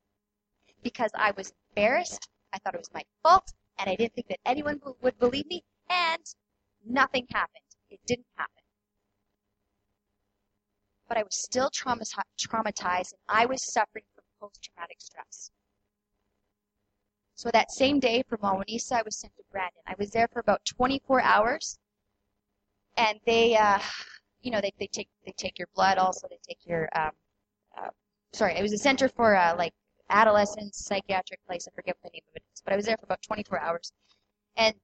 because 0.83 1.11
I 1.15 1.31
was 1.31 1.53
embarrassed. 1.69 2.29
I 2.53 2.57
thought 2.59 2.75
it 2.75 2.79
was 2.79 2.93
my 2.93 3.03
fault, 3.23 3.53
and 3.77 3.89
I 3.89 3.95
didn't 3.95 4.13
think 4.13 4.27
that 4.27 4.39
anyone 4.45 4.81
would 5.01 5.19
believe 5.19 5.45
me, 5.47 5.63
and 5.89 6.23
nothing 6.85 7.27
happened. 7.29 7.63
It 7.89 7.99
didn't 8.05 8.27
happen. 8.35 8.63
But 11.07 11.17
I 11.17 11.23
was 11.23 11.41
still 11.43 11.69
traumatized, 11.71 13.13
and 13.13 13.21
I 13.27 13.45
was 13.45 13.73
suffering 13.73 14.05
from 14.13 14.23
post-traumatic 14.39 15.01
stress. 15.01 15.51
So 17.35 17.49
that 17.51 17.71
same 17.71 17.99
day 17.99 18.23
from 18.27 18.39
Wawanesa, 18.39 18.91
I 18.91 19.01
was 19.01 19.17
sent 19.17 19.35
to 19.37 19.43
Brandon. 19.51 19.81
I 19.87 19.95
was 19.97 20.11
there 20.11 20.27
for 20.27 20.39
about 20.39 20.65
24 20.65 21.21
hours, 21.21 21.79
and 22.97 23.19
they, 23.25 23.55
uh, 23.55 23.79
you 24.41 24.51
know, 24.51 24.59
they, 24.61 24.73
they 24.77 24.87
take 24.87 25.07
they 25.25 25.31
take 25.31 25.57
your 25.57 25.69
blood. 25.73 25.97
Also, 25.97 26.27
they 26.29 26.39
take 26.47 26.59
your, 26.65 26.89
um, 26.93 27.11
uh, 27.77 27.89
sorry, 28.33 28.55
it 28.55 28.61
was 28.61 28.73
a 28.73 28.77
center 28.77 29.07
for 29.07 29.35
uh, 29.35 29.55
like 29.57 29.73
adolescents, 30.09 30.85
psychiatric 30.85 31.39
place. 31.45 31.67
I 31.67 31.75
forget 31.75 31.95
what 32.01 32.11
the 32.11 32.17
name 32.17 32.23
of 32.29 32.35
it 32.35 32.43
is, 32.53 32.61
but 32.61 32.73
I 32.73 32.75
was 32.75 32.85
there 32.85 32.97
for 32.97 33.05
about 33.05 33.21
24 33.21 33.59
hours. 33.59 33.91
And 34.57 34.75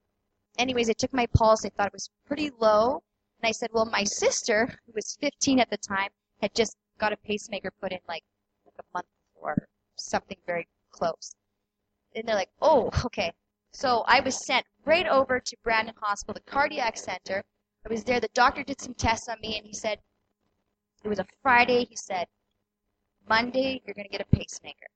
anyways, 0.58 0.88
they 0.88 0.94
took 0.94 1.14
my 1.14 1.28
pulse. 1.28 1.62
They 1.62 1.70
thought 1.70 1.88
it 1.88 1.94
was 1.94 2.10
pretty 2.26 2.52
low, 2.60 3.04
and 3.42 3.50
I 3.50 3.52
said, 3.52 3.70
well, 3.74 3.86
my 3.86 4.04
sister, 4.04 4.68
who 4.86 4.94
was 4.94 5.18
15 5.20 5.60
at 5.60 5.70
the 5.70 5.78
time, 5.78 6.10
had 6.42 6.54
just 6.54 6.78
got 6.98 7.14
a 7.14 7.18
pacemaker 7.18 7.72
put 7.82 7.92
in 7.92 8.00
like, 8.08 8.24
like 8.66 8.76
a 8.80 8.84
month 8.94 9.08
before, 9.34 9.68
something 9.96 10.38
very 10.46 10.68
close 10.92 11.36
and 12.16 12.28
they're 12.28 12.36
like, 12.36 12.50
oh, 12.62 12.90
okay. 13.06 13.32
So 13.72 14.04
I 14.08 14.22
was 14.22 14.46
sent 14.46 14.66
right 14.86 15.08
over 15.08 15.40
to 15.40 15.58
Brandon 15.64 15.94
Hospital, 16.02 16.34
the 16.34 16.52
cardiac 16.52 16.98
center. 16.98 17.44
I 17.86 17.90
was 17.90 18.04
there. 18.04 18.20
The 18.20 18.30
doctor 18.34 18.64
did 18.64 18.82
some 18.82 18.94
tests 18.94 19.28
on 19.28 19.40
me, 19.42 19.58
and 19.58 19.68
he 19.68 19.74
said 19.74 20.00
it 21.04 21.10
was 21.10 21.20
a 21.20 21.26
Friday. 21.44 21.86
He 21.90 21.96
said 21.96 22.28
Monday 23.30 23.82
you're 23.86 23.94
going 23.94 24.08
to 24.08 24.18
get 24.18 24.22
a 24.22 24.36
pacemaker. 24.36 24.88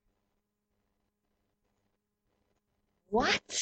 What? 3.09 3.61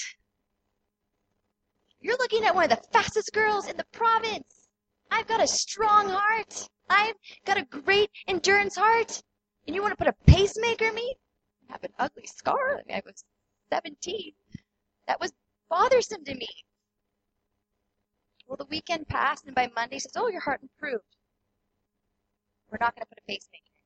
You're 2.00 2.18
looking 2.18 2.46
at 2.46 2.54
one 2.54 2.66
of 2.66 2.70
the 2.70 2.88
fastest 2.92 3.32
girls 3.34 3.68
in 3.68 3.78
the 3.78 3.86
province. 3.92 4.70
I've 5.10 5.28
got 5.28 5.42
a 5.42 5.48
strong 5.48 6.10
heart. 6.10 6.68
I've 6.90 7.16
got 7.46 7.58
a 7.58 7.64
great 7.64 8.10
endurance 8.28 8.76
heart. 8.76 9.22
And 9.66 9.76
you 9.76 9.82
want 9.82 9.98
to 9.98 9.98
put 9.98 10.08
a 10.08 10.32
pacemaker 10.32 10.86
in 10.86 10.96
me? 10.96 11.16
I 11.70 11.74
have 11.74 11.84
an 11.84 11.94
ugly 12.00 12.26
scar. 12.26 12.78
I 12.78 12.82
mean, 12.88 12.98
I 12.98 13.02
was 13.06 13.24
17. 13.72 14.34
That 15.08 15.20
was 15.20 15.32
bothersome 15.70 16.24
to 16.26 16.36
me. 16.36 16.48
Well, 18.48 18.58
the 18.58 18.66
weekend 18.66 19.08
passed, 19.08 19.46
and 19.46 19.56
by 19.56 19.70
Monday 19.76 20.00
says, 20.00 20.14
"Oh, 20.16 20.30
your 20.30 20.40
heart 20.40 20.62
improved. 20.62 21.04
We're 22.72 22.78
not 22.80 22.96
going 22.96 23.04
to 23.04 23.10
put 23.10 23.18
a 23.18 23.28
pacemaker, 23.28 23.64
in, 23.68 23.76
you. 23.78 23.84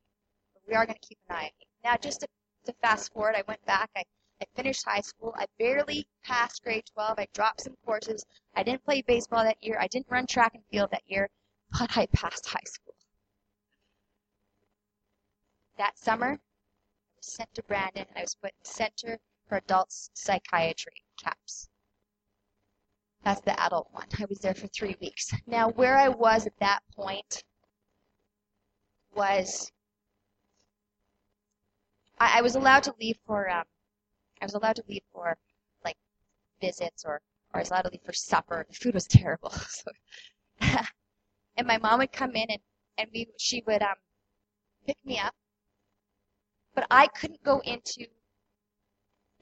but 0.54 0.62
we 0.68 0.76
are 0.76 0.86
going 0.86 1.00
to 1.02 1.08
keep 1.08 1.18
an 1.30 1.36
eye 1.36 1.44
on 1.46 1.50
you." 1.60 1.68
Now, 1.84 1.98
just 1.98 2.22
to, 2.22 2.28
to 2.68 2.74
fast 2.74 3.12
forward, 3.12 3.36
I 3.36 3.44
went 3.48 3.66
back. 3.66 3.90
I, 3.96 4.04
I 4.42 4.46
finished 4.56 4.84
high 4.86 5.02
school. 5.02 5.34
I 5.38 5.46
barely 5.60 6.08
passed 6.24 6.64
grade 6.64 6.86
12. 6.94 7.20
I 7.20 7.28
dropped 7.34 7.62
some 7.62 7.76
courses. 7.86 8.26
I 8.56 8.64
didn't 8.64 8.84
play 8.84 9.04
baseball 9.04 9.44
that 9.44 9.64
year. 9.64 9.78
I 9.80 9.88
didn't 9.88 10.10
run 10.10 10.26
track 10.26 10.56
and 10.56 10.64
field 10.72 10.90
that 10.92 11.04
year, 11.06 11.30
but 11.78 11.96
I 11.96 12.08
passed 12.08 12.48
high 12.48 12.60
school. 12.66 12.96
That 15.78 15.98
summer, 15.98 16.32
I 16.32 17.18
was 17.18 17.34
sent 17.34 17.54
to 17.54 17.64
Brandon, 17.64 18.06
and 18.10 18.18
I 18.18 18.22
was 18.22 18.36
put 18.36 18.52
in 18.52 18.66
center 18.66 19.20
for 19.48 19.58
adult 19.58 19.92
psychiatry, 19.92 21.04
CAPS. 21.22 21.70
That's 23.24 23.42
the 23.42 23.60
adult 23.62 23.90
one. 23.92 24.08
I 24.20 24.26
was 24.26 24.40
there 24.40 24.56
for 24.56 24.68
three 24.68 24.96
weeks. 25.00 25.32
Now, 25.46 25.70
where 25.70 25.98
I 25.98 26.10
was 26.10 26.48
at 26.48 26.58
that 26.60 26.82
point 26.96 27.44
was 29.14 29.72
I, 32.20 32.40
I 32.40 32.42
was 32.42 32.56
allowed 32.56 32.84
to 32.84 32.96
leave 33.00 33.18
for 33.26 33.50
um, 33.50 33.66
I 34.42 34.46
was 34.46 34.54
allowed 34.56 34.78
to 34.78 34.84
leave 34.88 35.04
for 35.14 35.38
like 35.86 35.98
visits 36.60 37.06
or 37.06 37.22
or 37.54 37.60
I 37.60 37.60
was 37.60 37.70
allowed 37.70 37.84
to 37.84 37.90
leave 37.90 38.04
for 38.04 38.14
supper. 38.14 38.66
The 38.68 38.76
food 38.76 38.94
was 38.96 39.08
terrible. 39.08 39.52
so, 39.52 39.92
and 41.58 41.68
my 41.68 41.78
mom 41.78 42.00
would 42.00 42.12
come 42.12 42.36
in 42.36 42.50
and 42.50 42.62
and 42.98 43.10
we 43.14 43.28
she 43.38 43.64
would 43.68 43.82
um 43.82 43.96
pick 44.86 44.98
me 45.06 45.20
up, 45.20 45.36
but 46.76 46.88
I 46.90 47.08
couldn't 47.08 47.44
go 47.44 47.60
into 47.60 48.08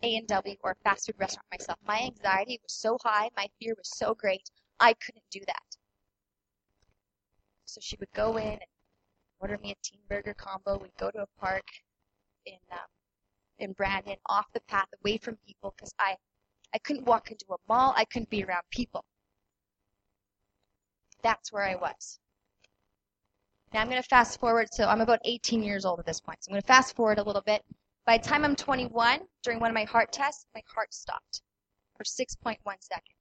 a&W 0.02 0.56
or 0.64 0.72
a 0.72 0.76
fast 0.84 1.08
food 1.08 1.16
restaurant 1.20 1.46
myself. 1.52 1.78
My 1.86 2.00
anxiety 2.00 2.60
was 2.64 2.74
so 2.74 2.98
high, 3.04 3.30
my 3.36 3.48
fear 3.60 3.74
was 3.78 3.90
so 3.98 4.14
great, 4.16 4.50
I 4.80 4.94
couldn't 4.94 5.24
do 5.32 5.42
that. 5.48 5.78
So 7.66 7.80
she 7.82 7.98
would 8.00 8.12
go 8.14 8.38
in 8.38 8.54
and 8.54 8.62
order 9.40 9.58
me 9.58 9.72
a 9.72 9.76
teen 9.84 10.00
burger 10.08 10.34
combo. 10.34 10.78
We'd 10.78 10.96
go 10.98 11.12
to 11.12 11.22
a 11.22 11.40
park 11.40 11.66
in 12.46 12.58
um, 12.72 12.80
in 13.60 13.74
Brandon, 13.74 14.16
off 14.28 14.46
the 14.54 14.62
path, 14.62 14.88
away 15.04 15.18
from 15.18 15.38
people, 15.46 15.74
because 15.76 15.94
I 16.00 16.16
I 16.74 16.78
couldn't 16.80 17.06
walk 17.06 17.32
into 17.32 17.46
a 17.52 17.58
mall. 17.68 17.94
I 17.96 18.06
couldn't 18.06 18.30
be 18.30 18.44
around 18.44 18.64
people. 18.70 19.04
That's 21.24 21.52
where 21.52 21.64
I 21.64 21.76
was. 21.76 22.20
Now 23.74 23.82
I'm 23.82 23.90
going 23.90 24.02
to 24.02 24.08
fast 24.08 24.40
forward. 24.40 24.68
So 24.72 24.88
I'm 24.88 25.02
about 25.02 25.20
18 25.26 25.64
years 25.64 25.86
old 25.86 26.00
at 26.00 26.06
this 26.06 26.20
point. 26.20 26.44
So 26.44 26.50
I'm 26.50 26.54
going 26.54 26.62
to 26.62 26.68
fast 26.68 26.96
forward 26.96 27.20
a 27.20 27.24
little 27.24 27.42
bit. 27.42 27.64
By 28.06 28.18
the 28.18 28.28
time 28.28 28.44
I'm 28.44 28.56
21, 28.56 29.22
during 29.44 29.60
one 29.60 29.70
of 29.70 29.76
my 29.76 29.84
heart 29.84 30.12
tests, 30.12 30.46
my 30.56 30.62
heart 30.74 30.94
stopped 30.94 31.42
for 31.96 32.04
6.1 32.04 32.58
seconds. 32.80 33.16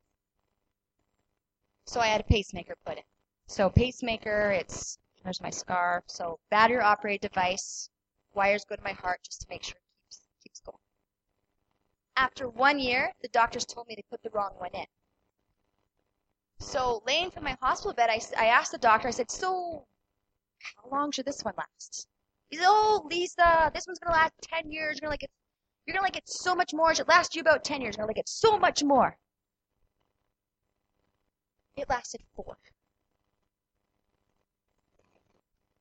So 1.87 2.01
I 2.01 2.07
had 2.07 2.21
a 2.21 2.25
pacemaker 2.25 2.75
put 2.87 2.99
in. 2.99 3.05
So 3.47 3.71
pacemaker, 3.71 4.51
it's 4.53 4.99
there's 5.25 5.41
my 5.41 5.51
scar. 5.51 6.03
So 6.07 6.39
battery 6.51 6.81
operated 6.81 7.31
device, 7.31 7.91
wires 8.35 8.65
go 8.65 8.77
to 8.77 8.83
my 8.83 8.93
heart 8.93 9.21
just 9.25 9.41
to 9.43 9.47
make 9.51 9.63
sure 9.63 9.77
it 9.77 10.05
keeps 10.05 10.21
keeps 10.43 10.61
going. 10.61 10.79
After 12.19 12.49
one 12.49 12.81
year, 12.81 13.15
the 13.23 13.29
doctors 13.29 13.65
told 13.65 13.87
me 13.87 13.95
they 13.95 14.03
put 14.11 14.21
the 14.25 14.31
wrong 14.31 14.53
one 14.59 14.75
in. 14.75 14.87
So 16.59 17.01
laying 17.07 17.31
from 17.31 17.45
my 17.45 17.57
hospital 17.63 17.95
bed, 17.95 18.11
I, 18.11 18.21
I 18.37 18.47
asked 18.47 18.73
the 18.73 18.79
doctor, 18.79 19.07
I 19.07 19.13
said, 19.13 19.31
so 19.31 19.87
how 20.59 20.89
long 20.91 21.13
should 21.13 21.27
this 21.27 21.45
one 21.45 21.55
last? 21.57 22.09
He 22.51 22.57
said, 22.57 22.67
"Oh, 22.67 23.07
Lisa, 23.09 23.71
this 23.73 23.87
one's 23.87 24.01
gonna 24.01 24.17
last 24.17 24.33
ten 24.43 24.69
years. 24.73 24.97
You're 24.97 25.03
gonna 25.03 25.13
like 25.13 25.23
it. 25.23 25.31
You're 25.87 25.95
gonna 25.95 26.05
like 26.05 26.17
it 26.17 26.29
so 26.29 26.57
much 26.57 26.75
more. 26.75 26.91
It 26.91 26.97
should 26.97 27.07
last 27.07 27.37
you 27.37 27.41
about 27.41 27.63
ten 27.63 27.81
years. 27.81 27.95
You're 27.95 28.03
gonna 28.03 28.11
like 28.11 28.19
it 28.19 28.29
so 28.29 28.59
much 28.59 28.83
more." 28.83 29.17
It 31.77 31.89
lasted 31.89 32.21
four. 32.35 32.59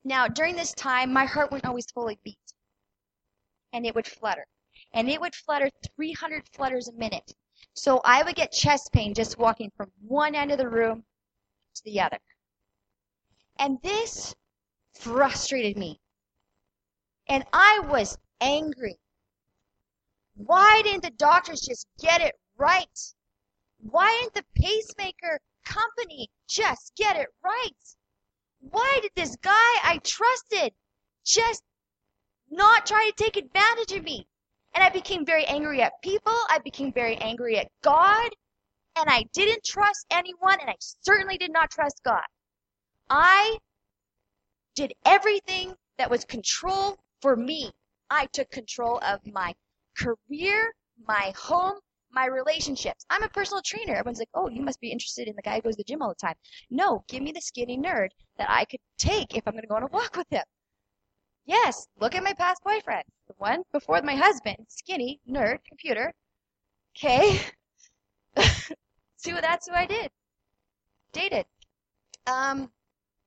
Now, 0.04 0.28
during 0.28 0.56
this 0.56 0.74
time, 0.74 1.12
my 1.12 1.26
heart 1.26 1.52
wouldn't 1.52 1.68
always 1.68 1.88
fully 1.88 2.20
beat, 2.24 2.54
and 3.74 3.88
it 3.88 3.96
would 3.96 4.06
flutter, 4.06 4.46
and 4.98 5.08
it 5.08 5.22
would 5.22 5.36
flutter 5.36 5.70
300 5.96 6.42
flutters 6.54 6.88
a 6.88 6.94
minute. 6.94 7.32
So 7.76 8.02
I 8.04 8.24
would 8.24 8.34
get 8.34 8.52
chest 8.52 8.92
pain 8.92 9.14
just 9.14 9.38
walking 9.38 9.72
from 9.78 9.92
one 10.02 10.34
end 10.34 10.52
of 10.52 10.58
the 10.58 10.68
room 10.68 11.04
to 11.76 11.84
the 11.86 12.02
other. 12.02 12.18
And 13.60 13.78
this 13.84 14.34
frustrated 14.96 15.78
me 15.78 16.02
and 17.30 17.44
I 17.54 17.82
was 17.86 18.18
angry. 18.42 18.98
Why 20.34 20.82
didn't 20.84 21.04
the 21.04 21.12
doctors 21.12 21.62
just 21.62 21.86
get 22.00 22.22
it 22.22 22.34
right? 22.58 23.00
Why 23.78 24.18
didn't 24.20 24.34
the 24.34 24.62
pacemaker 24.64 25.40
company 25.64 26.28
just 26.48 26.92
get 26.96 27.18
it 27.18 27.28
right? 27.44 27.96
Why 28.62 28.98
did 29.04 29.12
this 29.16 29.36
guy 29.44 29.52
I 29.84 30.00
trusted 30.04 30.74
just 31.24 31.62
not 32.50 32.88
try 32.88 33.12
to 33.12 33.24
take 33.24 33.38
advantage 33.38 33.92
of 33.92 34.04
me? 34.04 34.28
And 34.74 34.84
I 34.84 34.90
became 34.90 35.26
very 35.26 35.46
angry 35.46 35.82
at 35.82 36.02
people. 36.02 36.34
I 36.50 36.60
became 36.64 36.94
very 36.94 37.18
angry 37.18 37.58
at 37.58 37.68
God. 37.84 38.32
And 38.96 39.10
I 39.10 39.26
didn't 39.34 39.64
trust 39.64 40.06
anyone, 40.10 40.60
and 40.60 40.70
I 40.70 40.76
certainly 41.02 41.38
did 41.38 41.52
not 41.52 41.70
trust 41.70 42.02
God. 42.04 42.24
I 43.10 43.58
did 44.76 44.94
everything 45.06 45.76
that 45.98 46.10
was 46.10 46.26
control 46.26 46.98
for 47.22 47.36
me. 47.36 47.72
I 48.10 48.28
took 48.28 48.50
control 48.50 49.00
of 49.04 49.20
my 49.26 49.54
career, 49.98 50.74
my 51.08 51.34
home, 51.38 51.80
my 52.12 52.26
relationships. 52.26 53.06
I'm 53.10 53.24
a 53.24 53.30
personal 53.30 53.62
trainer. 53.64 53.96
Everyone's 53.96 54.20
like, 54.20 54.30
oh, 54.34 54.50
you 54.50 54.62
must 54.62 54.80
be 54.80 54.92
interested 54.92 55.28
in 55.28 55.36
the 55.36 55.42
guy 55.42 55.56
who 55.56 55.62
goes 55.62 55.76
to 55.76 55.78
the 55.78 55.84
gym 55.84 56.02
all 56.02 56.10
the 56.10 56.16
time. 56.16 56.36
No, 56.70 57.04
give 57.08 57.22
me 57.22 57.32
the 57.32 57.42
skinny 57.42 57.78
nerd 57.78 58.10
that 58.38 58.50
I 58.50 58.66
could 58.66 58.80
take 58.98 59.36
if 59.36 59.44
I'm 59.48 59.54
going 59.54 59.64
to 59.64 59.68
go 59.68 59.76
on 59.76 59.84
a 59.84 59.88
walk 59.88 60.16
with 60.16 60.28
him. 60.30 60.44
Yes, 61.48 61.88
look 61.98 62.14
at 62.14 62.24
my 62.24 62.34
past 62.34 62.62
boyfriend. 62.62 63.06
The 63.30 63.34
one 63.38 63.64
before 63.72 64.02
my 64.02 64.16
husband, 64.16 64.58
skinny, 64.68 65.22
nerd, 65.30 65.60
computer. 65.66 66.14
Okay. 66.96 67.40
See, 69.16 69.32
that's 69.32 69.68
who 69.68 69.74
I 69.74 69.86
did. 69.86 70.12
Dated. 71.14 71.46
Um, 72.28 72.70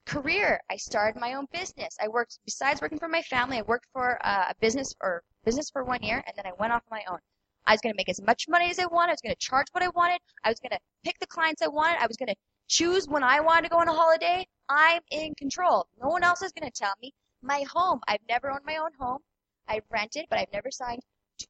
career. 0.04 0.60
I 0.70 0.76
started 0.76 1.18
my 1.18 1.32
own 1.32 1.46
business. 1.50 1.96
I 1.98 2.08
worked, 2.08 2.38
besides 2.44 2.82
working 2.82 2.98
for 2.98 3.08
my 3.08 3.22
family, 3.22 3.56
I 3.56 3.62
worked 3.62 3.86
for 3.90 4.18
uh, 4.22 4.46
a 4.50 4.54
business 4.60 4.94
or 5.00 5.22
business 5.46 5.70
for 5.70 5.82
one 5.82 6.02
year, 6.02 6.22
and 6.26 6.36
then 6.36 6.46
I 6.46 6.52
went 6.58 6.74
off 6.74 6.82
on 6.90 6.98
my 6.98 7.04
own. 7.10 7.18
I 7.66 7.72
was 7.72 7.80
going 7.80 7.94
to 7.94 7.96
make 7.96 8.10
as 8.10 8.20
much 8.20 8.48
money 8.48 8.68
as 8.68 8.78
I 8.78 8.84
wanted. 8.86 9.10
I 9.10 9.14
was 9.14 9.22
going 9.22 9.34
to 9.34 9.40
charge 9.40 9.68
what 9.72 9.82
I 9.82 9.88
wanted. 9.88 10.18
I 10.44 10.50
was 10.50 10.60
going 10.60 10.72
to 10.72 10.80
pick 11.04 11.18
the 11.20 11.26
clients 11.26 11.62
I 11.62 11.68
wanted. 11.68 12.02
I 12.02 12.06
was 12.06 12.18
going 12.18 12.28
to 12.28 12.36
choose 12.68 13.08
when 13.08 13.24
I 13.24 13.40
wanted 13.40 13.62
to 13.62 13.68
go 13.70 13.78
on 13.78 13.88
a 13.88 13.94
holiday. 13.94 14.46
I'm 14.68 15.00
in 15.10 15.34
control. 15.36 15.86
No 16.02 16.08
one 16.08 16.22
else 16.22 16.42
is 16.42 16.52
going 16.52 16.70
to 16.70 16.78
tell 16.78 16.92
me. 17.00 17.14
My 17.42 17.64
home. 17.72 18.00
I've 18.08 18.20
never 18.28 18.50
owned 18.50 18.64
my 18.64 18.76
own 18.76 18.90
home. 18.98 19.20
I've 19.68 19.84
rented, 19.90 20.26
but 20.28 20.38
I've 20.38 20.52
never 20.52 20.70
signed 20.70 21.02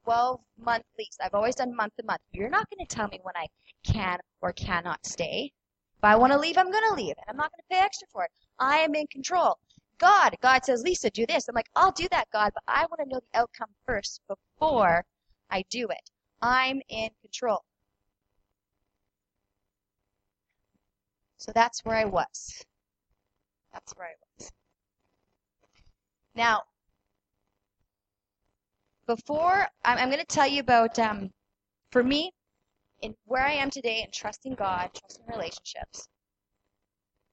12 0.04 0.40
month 0.58 0.84
lease. 0.98 1.16
I've 1.22 1.34
always 1.34 1.56
done 1.56 1.74
month 1.74 1.96
to 1.96 2.04
month. 2.04 2.20
You're 2.32 2.50
not 2.50 2.68
going 2.70 2.86
to 2.86 2.94
tell 2.94 3.08
me 3.08 3.18
when 3.22 3.36
I 3.36 3.46
can 3.84 4.18
or 4.40 4.52
cannot 4.52 5.04
stay. 5.04 5.52
If 5.98 6.04
I 6.04 6.16
want 6.16 6.32
to 6.32 6.38
leave, 6.38 6.56
I'm 6.56 6.70
going 6.70 6.88
to 6.88 6.94
leave, 6.94 7.14
and 7.18 7.24
I'm 7.28 7.36
not 7.36 7.50
going 7.50 7.60
to 7.60 7.74
pay 7.74 7.80
extra 7.80 8.06
for 8.12 8.24
it. 8.24 8.30
I 8.58 8.78
am 8.78 8.94
in 8.94 9.06
control. 9.08 9.58
God, 9.98 10.34
God 10.40 10.64
says, 10.64 10.82
Lisa, 10.82 11.10
do 11.10 11.26
this. 11.26 11.48
I'm 11.48 11.54
like, 11.54 11.68
I'll 11.76 11.92
do 11.92 12.08
that, 12.10 12.30
God, 12.32 12.52
but 12.54 12.62
I 12.66 12.86
want 12.86 13.00
to 13.02 13.08
know 13.08 13.20
the 13.20 13.38
outcome 13.38 13.68
first 13.86 14.22
before 14.28 15.04
I 15.50 15.62
do 15.70 15.88
it. 15.88 16.10
I'm 16.40 16.80
in 16.88 17.10
control. 17.20 17.62
So 21.36 21.52
that's 21.54 21.84
where 21.84 21.96
I 21.96 22.06
was. 22.06 22.64
That's 23.72 23.92
where 23.96 24.06
I 24.06 24.12
was. 24.20 24.29
Now, 26.34 26.62
before 29.06 29.66
I'm, 29.84 29.98
I'm 29.98 30.08
going 30.08 30.20
to 30.20 30.24
tell 30.26 30.46
you 30.46 30.60
about, 30.60 30.98
um, 30.98 31.30
for 31.90 32.02
me, 32.02 32.32
in 33.02 33.14
where 33.24 33.44
I 33.44 33.52
am 33.52 33.70
today 33.70 34.02
and 34.02 34.12
trusting 34.12 34.54
God, 34.54 34.90
trusting 34.94 35.26
relationships, 35.26 36.08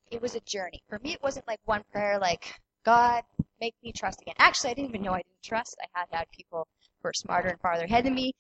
it 0.09 0.21
was 0.21 0.35
a 0.35 0.39
journey. 0.41 0.81
For 0.89 0.99
me, 0.99 1.13
it 1.13 1.21
wasn't 1.21 1.47
like 1.47 1.59
one 1.65 1.83
prayer, 1.91 2.17
like, 2.19 2.59
God, 2.83 3.23
make 3.59 3.75
me 3.83 3.91
trust 3.91 4.21
again. 4.21 4.35
Actually, 4.39 4.71
I 4.71 4.73
didn't 4.75 4.89
even 4.89 5.01
know 5.03 5.13
I 5.13 5.17
didn't 5.17 5.43
trust. 5.43 5.75
I 5.81 5.99
had 5.99 6.07
had 6.11 6.31
people 6.31 6.67
who 7.01 7.07
were 7.07 7.13
smarter 7.13 7.49
and 7.49 7.59
farther 7.59 7.83
ahead 7.83 8.05
than 8.05 8.15
me. 8.15 8.33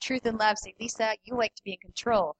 Truth 0.00 0.26
and 0.26 0.38
love 0.38 0.58
say, 0.58 0.74
Lisa, 0.80 1.14
you 1.24 1.36
like 1.36 1.54
to 1.54 1.62
be 1.64 1.72
in 1.72 1.78
control. 1.78 2.34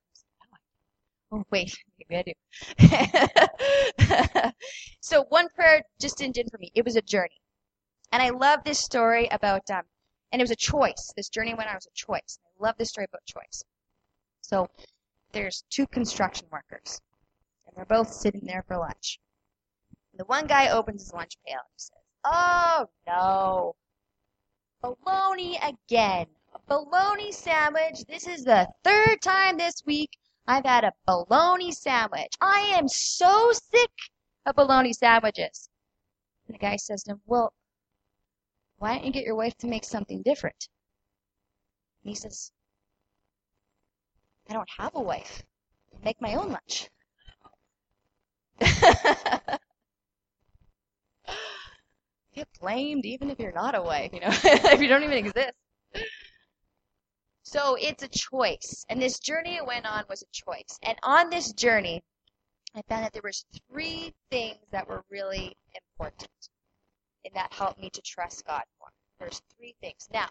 Oh, 1.31 1.45
wait, 1.51 1.75
maybe 2.11 2.35
I 2.81 4.43
do. 4.43 4.53
so 5.01 5.25
one 5.29 5.49
prayer 5.55 5.83
just 6.01 6.19
didn't 6.19 6.35
do 6.35 6.43
for 6.51 6.59
me. 6.59 6.73
It 6.75 6.85
was 6.85 6.97
a 6.97 7.03
journey. 7.03 7.42
And 8.13 8.23
I 8.23 8.29
love 8.29 8.63
this 8.63 8.79
story 8.79 9.27
about, 9.31 9.69
um, 9.71 9.83
and 10.31 10.41
it 10.41 10.45
was 10.45 10.51
a 10.51 10.57
choice. 10.57 11.13
This 11.17 11.31
journey 11.31 11.55
went 11.55 11.69
on 11.71 11.77
was 11.77 11.87
a 11.87 11.95
choice. 11.95 12.39
I 12.45 12.63
love 12.63 12.77
this 12.79 12.91
story 12.91 13.07
about 13.11 13.25
choice. 13.25 13.65
So 14.43 14.69
there's 15.33 15.65
two 15.71 15.87
construction 15.87 16.47
workers, 16.53 17.01
and 17.67 17.75
they're 17.75 17.87
both 17.87 18.13
sitting 18.13 18.43
there 18.45 18.65
for 18.69 18.77
lunch. 18.77 19.19
And 20.13 20.21
The 20.21 20.27
one 20.27 20.47
guy 20.47 20.69
opens 20.69 21.05
his 21.05 21.13
lunch 21.15 21.37
pail 21.47 21.57
and 21.57 21.73
he 21.73 21.79
says, 21.79 22.03
Oh 22.25 22.87
no, 23.07 23.75
bologna 24.83 25.59
again. 25.63 26.27
A 26.55 26.59
bologna 26.69 27.33
sandwich. 27.33 28.05
This 28.07 28.27
is 28.27 28.45
the 28.45 28.69
third 28.85 29.23
time 29.23 29.57
this 29.57 29.83
week 29.87 30.11
I've 30.47 30.67
had 30.67 30.85
a 30.85 30.93
bologna 31.07 31.73
sandwich. 31.73 32.35
I 32.43 32.61
am 32.77 32.89
so 32.89 33.53
sick 33.53 33.91
of 34.45 34.57
bologna 34.57 34.93
sandwiches. 34.93 35.71
And 36.47 36.55
the 36.55 36.59
guy 36.59 36.77
says 36.77 37.05
to 37.05 37.13
him, 37.13 37.23
Well, 37.25 37.55
why 38.83 38.95
don't 38.97 39.07
you 39.07 39.13
get 39.13 39.25
your 39.25 39.37
wife 39.37 39.57
to 39.59 39.69
make 39.69 39.85
something 39.85 40.23
different? 40.23 40.69
And 42.03 42.11
he 42.11 42.17
says, 42.17 42.51
I 44.51 44.55
don't 44.55 44.69
have 44.77 44.97
a 44.97 45.01
wife. 45.01 45.45
I 45.95 45.99
make 46.05 46.21
my 46.21 46.35
own 46.35 46.49
lunch. 46.49 46.91
Get 52.35 52.49
blamed 52.61 53.07
even 53.07 53.31
if 53.31 53.39
you're 53.39 53.53
not 53.53 53.77
a 53.77 53.83
wife, 53.83 54.13
you 54.13 54.19
know, 54.19 54.27
if 54.33 54.81
you 54.81 54.89
don't 54.89 55.05
even 55.05 55.19
exist. 55.19 55.53
So 57.45 57.77
it's 57.81 58.03
a 58.03 58.09
choice. 58.09 58.85
And 58.89 59.01
this 59.01 59.21
journey 59.21 59.61
I 59.61 59.63
went 59.63 59.87
on 59.87 60.03
was 60.09 60.23
a 60.23 60.33
choice. 60.33 60.81
And 60.83 60.99
on 61.05 61.31
this 61.31 61.53
journey, 61.53 62.03
I 62.75 62.83
found 62.89 63.05
that 63.05 63.13
there 63.13 63.23
was 63.23 63.45
three 63.71 64.13
things 64.29 64.59
that 64.73 64.89
were 64.89 65.05
really 65.09 65.57
important 66.01 66.49
and 67.25 67.35
that 67.35 67.53
helped 67.53 67.81
me 67.81 67.91
to 67.91 68.03
trust 68.03 68.45
God 68.47 68.63
more. 68.81 68.91
There's 69.19 69.43
three 69.57 69.75
things. 69.81 70.09
Now, 70.13 70.29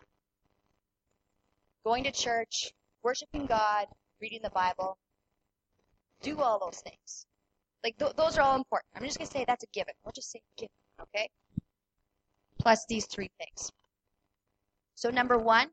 going 1.84 2.04
to 2.04 2.12
church, 2.12 2.72
worshiping 3.04 3.46
God, 3.46 3.88
reading 4.22 4.42
the 4.44 4.50
Bible, 4.52 4.98
do 6.22 6.40
all 6.40 6.60
those 6.60 6.80
things. 6.82 7.26
Like 7.84 7.98
th- 7.98 8.16
those 8.16 8.38
are 8.38 8.42
all 8.42 8.56
important. 8.56 8.90
I'm 8.96 9.04
just 9.04 9.18
gonna 9.18 9.30
say 9.30 9.44
that's 9.48 9.64
a 9.64 9.68
given. 9.74 9.94
We'll 10.04 10.12
just 10.12 10.32
say 10.32 10.42
given, 10.58 10.70
okay? 11.02 11.30
Plus 12.60 12.86
these 12.88 13.06
three 13.08 13.32
things. 13.40 13.72
So 14.96 15.10
number 15.10 15.38
one 15.38 15.70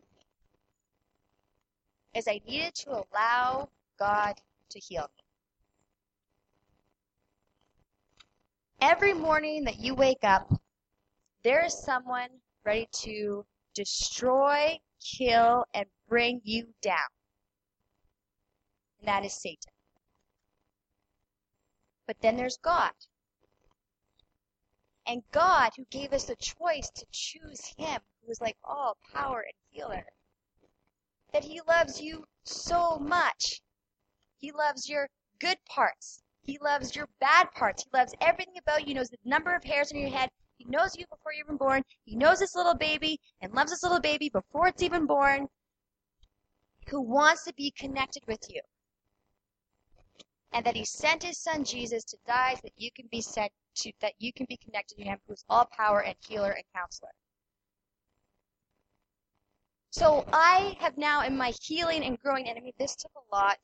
is 2.14 2.26
I 2.26 2.40
needed 2.46 2.74
to 2.76 2.90
allow 2.90 3.68
God 3.98 4.34
to 4.70 4.78
heal 4.78 5.02
me. 5.02 5.24
Every 8.80 9.12
morning 9.12 9.64
that 9.64 9.78
you 9.78 9.94
wake 9.94 10.22
up, 10.22 10.50
there 11.48 11.64
is 11.64 11.82
someone 11.82 12.28
ready 12.62 12.86
to 12.92 13.42
destroy, 13.74 14.78
kill, 15.02 15.64
and 15.72 15.86
bring 16.06 16.42
you 16.44 16.66
down. 16.82 17.08
And 18.98 19.08
that 19.08 19.24
is 19.24 19.32
Satan. 19.32 19.72
But 22.06 22.16
then 22.20 22.36
there's 22.36 22.58
God. 22.58 22.90
And 25.06 25.22
God, 25.32 25.70
who 25.74 25.86
gave 25.90 26.12
us 26.12 26.24
the 26.24 26.36
choice 26.36 26.90
to 26.90 27.06
choose 27.12 27.72
Him, 27.78 28.02
who 28.20 28.30
is 28.30 28.42
like 28.42 28.58
all 28.62 28.98
power 29.14 29.40
and 29.40 29.54
healer, 29.70 30.04
that 31.32 31.44
He 31.44 31.62
loves 31.66 31.98
you 31.98 32.26
so 32.44 32.98
much. 32.98 33.62
He 34.36 34.52
loves 34.52 34.86
your 34.86 35.08
good 35.40 35.56
parts. 35.66 36.20
He 36.42 36.58
loves 36.60 36.94
your 36.94 37.08
bad 37.20 37.50
parts. 37.52 37.84
He 37.84 37.96
loves 37.96 38.12
everything 38.20 38.58
about 38.58 38.82
you. 38.82 38.88
He 38.88 38.94
knows 38.94 39.08
the 39.08 39.16
number 39.24 39.54
of 39.54 39.64
hairs 39.64 39.90
on 39.92 39.98
your 39.98 40.10
head. 40.10 40.28
Knows 40.68 40.94
you 40.96 41.06
before 41.06 41.32
you're 41.32 41.46
even 41.46 41.56
born. 41.56 41.82
He 42.04 42.14
knows 42.14 42.38
this 42.38 42.54
little 42.54 42.76
baby 42.76 43.18
and 43.40 43.52
loves 43.52 43.70
this 43.70 43.82
little 43.82 44.00
baby 44.00 44.28
before 44.28 44.68
it's 44.68 44.82
even 44.82 45.06
born. 45.06 45.48
Who 46.88 47.00
wants 47.00 47.44
to 47.44 47.54
be 47.54 47.70
connected 47.70 48.22
with 48.26 48.44
you 48.48 48.60
and 50.52 50.64
that 50.64 50.76
he 50.76 50.84
sent 50.84 51.22
his 51.22 51.38
son 51.38 51.64
Jesus 51.64 52.04
to 52.04 52.16
die 52.26 52.54
so 52.54 52.60
that 52.64 52.72
you 52.76 52.90
can 52.94 53.06
be 53.10 53.20
sent 53.20 53.52
to 53.76 53.92
that 54.00 54.14
you 54.18 54.32
can 54.32 54.46
be 54.48 54.56
connected 54.56 54.96
to 54.96 55.04
him 55.04 55.18
who 55.26 55.32
is 55.32 55.44
all 55.48 55.68
power 55.76 56.02
and 56.02 56.16
healer 56.26 56.50
and 56.50 56.64
counselor. 56.74 57.10
So 59.90 60.26
I 60.32 60.76
have 60.80 60.96
now 60.98 61.22
in 61.22 61.36
my 61.36 61.52
healing 61.62 62.04
and 62.04 62.18
growing, 62.20 62.48
and 62.48 62.58
I 62.58 62.60
mean 62.60 62.72
this 62.78 62.94
took 62.94 63.12
a 63.16 63.34
lot. 63.34 63.58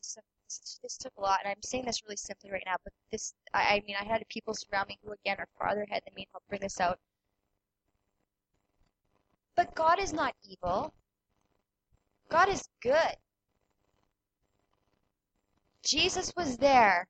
This, 0.59 0.79
this 0.83 0.97
took 0.97 1.13
a 1.19 1.21
lot, 1.21 1.41
and 1.43 1.51
I'm 1.51 1.63
saying 1.63 1.85
this 1.87 2.03
really 2.05 2.17
simply 2.17 2.51
right 2.51 2.63
now, 2.67 2.77
but 2.85 2.93
this 3.11 3.35
I, 3.53 3.77
I 3.77 3.83
mean 3.87 3.97
I 4.01 4.05
had 4.05 4.27
people 4.29 4.55
surround 4.55 4.89
me 4.89 4.99
who 5.05 5.13
again 5.13 5.37
are 5.39 5.49
farther 5.59 5.83
ahead 5.83 6.03
than 6.05 6.15
me. 6.15 6.27
I'll 6.35 6.43
bring 6.49 6.61
this 6.61 6.81
out. 6.81 6.99
But 9.57 9.75
God 9.75 10.01
is 10.01 10.13
not 10.13 10.35
evil. 10.49 10.93
God 12.29 12.49
is 12.49 12.69
good. 12.83 13.17
Jesus 15.85 16.33
was 16.37 16.57
there 16.57 17.07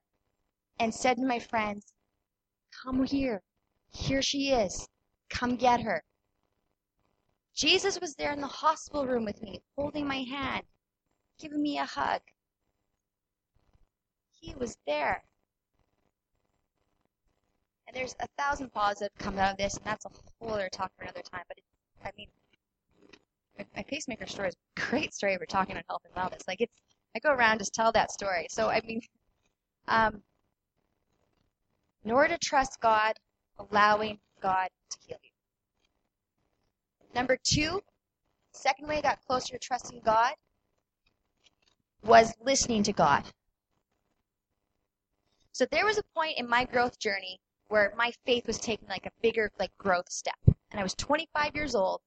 and 0.81 0.95
said 0.95 1.17
to 1.17 1.25
my 1.25 1.39
friends, 1.39 1.93
Come 2.83 3.05
here. 3.05 3.43
Here 3.93 4.23
she 4.23 4.51
is. 4.51 4.89
Come 5.31 5.57
get 5.57 5.81
her. 5.81 6.03
Jesus 7.55 8.01
was 8.01 8.15
there 8.17 8.33
in 8.33 8.41
the 8.41 8.47
hospital 8.47 9.07
room 9.07 9.25
with 9.25 9.41
me, 9.41 9.63
holding 9.77 10.07
my 10.07 10.23
hand, 10.23 10.65
giving 11.39 11.63
me 11.63 11.79
a 11.79 11.85
hug. 11.85 12.21
He 14.45 14.55
was 14.57 14.77
there. 14.87 15.23
And 17.87 17.97
there's 17.97 18.15
a 18.21 18.27
thousand 18.39 18.73
positives 18.75 19.15
come 19.19 19.39
out 19.39 19.53
of 19.53 19.57
this, 19.57 19.75
and 19.77 19.87
that's 19.87 20.05
a 20.05 20.11
whole 20.39 20.53
other 20.53 20.69
talk 20.69 20.93
for 20.99 21.05
another 21.05 21.23
time. 21.23 21.45
But 21.49 21.57
it, 21.57 21.65
I 22.05 22.11
mean, 22.19 22.29
my 23.75 23.83
pacemaker 23.85 24.27
story 24.27 24.49
is 24.49 24.55
a 24.77 24.81
great 24.81 25.15
story 25.15 25.37
for 25.39 25.47
talking 25.47 25.77
on 25.77 25.83
health 25.89 26.03
and 26.05 26.15
wellness. 26.15 26.47
Like 26.47 26.61
it's 26.61 26.75
I 27.17 27.21
go 27.21 27.31
around 27.31 27.59
just 27.59 27.73
tell 27.73 27.91
that 27.93 28.11
story. 28.13 28.47
So 28.51 28.69
I 28.69 28.83
mean, 28.87 29.01
um, 29.89 30.21
in 32.05 32.11
order 32.11 32.35
to 32.35 32.39
trust 32.39 32.81
God, 32.81 33.15
allowing 33.59 34.19
God 34.43 34.69
to 34.91 34.99
heal 35.07 35.19
you. 35.23 35.31
Number 37.15 37.39
two, 37.43 37.81
second 38.53 38.89
way 38.89 38.99
I 38.99 39.01
got 39.01 39.25
closer 39.27 39.55
to 39.55 39.59
trusting 39.59 40.03
God 40.05 40.35
was 42.03 42.35
listening 42.43 42.83
to 42.83 42.93
God. 42.93 43.25
So 45.55 45.65
there 45.67 45.87
was 45.87 45.99
a 45.99 46.03
point 46.17 46.37
in 46.37 46.49
my 46.49 46.65
growth 46.65 46.99
journey 46.99 47.39
where 47.69 47.95
my 47.97 48.13
faith 48.27 48.45
was 48.49 48.59
taking 48.59 48.89
like 48.89 49.07
a 49.07 49.13
bigger 49.23 49.53
like 49.57 49.71
growth 49.79 50.11
step. 50.11 50.35
And 50.47 50.81
I 50.81 50.83
was 50.83 50.95
25 50.97 51.55
years 51.55 51.77
old 51.77 52.01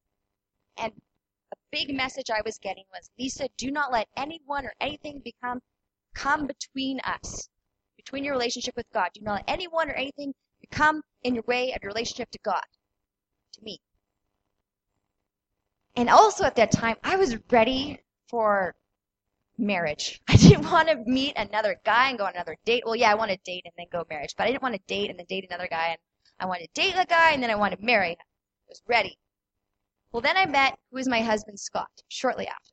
and 0.77 0.91
a 1.53 1.55
big 1.71 1.95
message 1.95 2.29
I 2.29 2.41
was 2.43 2.57
getting 2.57 2.83
was, 2.91 3.09
Lisa, 3.17 3.47
do 3.55 3.71
not 3.71 3.89
let 3.89 4.09
anyone 4.17 4.65
or 4.65 4.73
anything 4.81 5.21
become 5.23 5.61
come 6.13 6.45
between 6.45 6.99
us, 7.05 7.47
between 7.95 8.25
your 8.25 8.33
relationship 8.33 8.75
with 8.75 8.91
God. 8.93 9.11
Do 9.13 9.21
not 9.21 9.35
let 9.35 9.45
anyone 9.47 9.89
or 9.89 9.93
anything 9.93 10.33
become 10.59 11.01
in 11.23 11.33
your 11.33 11.45
way 11.47 11.71
of 11.71 11.81
your 11.81 11.91
relationship 11.91 12.29
to 12.31 12.39
God, 12.43 12.65
to 13.53 13.63
me. 13.63 13.79
And 15.95 16.09
also 16.09 16.43
at 16.43 16.57
that 16.57 16.71
time, 16.71 16.97
I 17.01 17.15
was 17.15 17.37
ready 17.49 18.01
for 18.27 18.75
marriage. 19.57 20.21
I 20.27 20.35
didn't 20.35 20.69
want 20.69 20.89
to 20.89 20.97
meet 21.05 21.33
another 21.35 21.79
guy 21.85 22.09
and 22.09 22.17
go 22.17 22.25
on 22.25 22.33
another 22.33 22.57
date. 22.65 22.83
Well, 22.85 22.95
yeah, 22.95 23.11
I 23.11 23.15
want 23.15 23.31
to 23.31 23.37
date 23.45 23.63
and 23.65 23.73
then 23.77 23.87
go 23.91 24.05
marriage, 24.09 24.33
but 24.37 24.45
I 24.45 24.51
didn't 24.51 24.63
want 24.63 24.75
to 24.75 24.81
date 24.87 25.09
and 25.09 25.19
then 25.19 25.25
date 25.27 25.45
another 25.49 25.67
guy 25.69 25.89
and 25.89 25.97
I 26.39 26.45
wanted 26.45 26.67
to 26.73 26.81
date 26.81 26.95
a 26.97 27.05
guy 27.05 27.31
and 27.31 27.41
then 27.41 27.49
I 27.49 27.55
wanted 27.55 27.79
to 27.79 27.85
marry 27.85 28.11
him. 28.11 28.17
I 28.19 28.69
was 28.69 28.81
ready. 28.87 29.17
Well, 30.11 30.21
then 30.21 30.37
I 30.37 30.45
met 30.45 30.77
who 30.91 30.97
is 30.97 31.07
my 31.07 31.21
husband, 31.21 31.59
Scott, 31.59 31.89
shortly 32.07 32.47
after. 32.47 32.71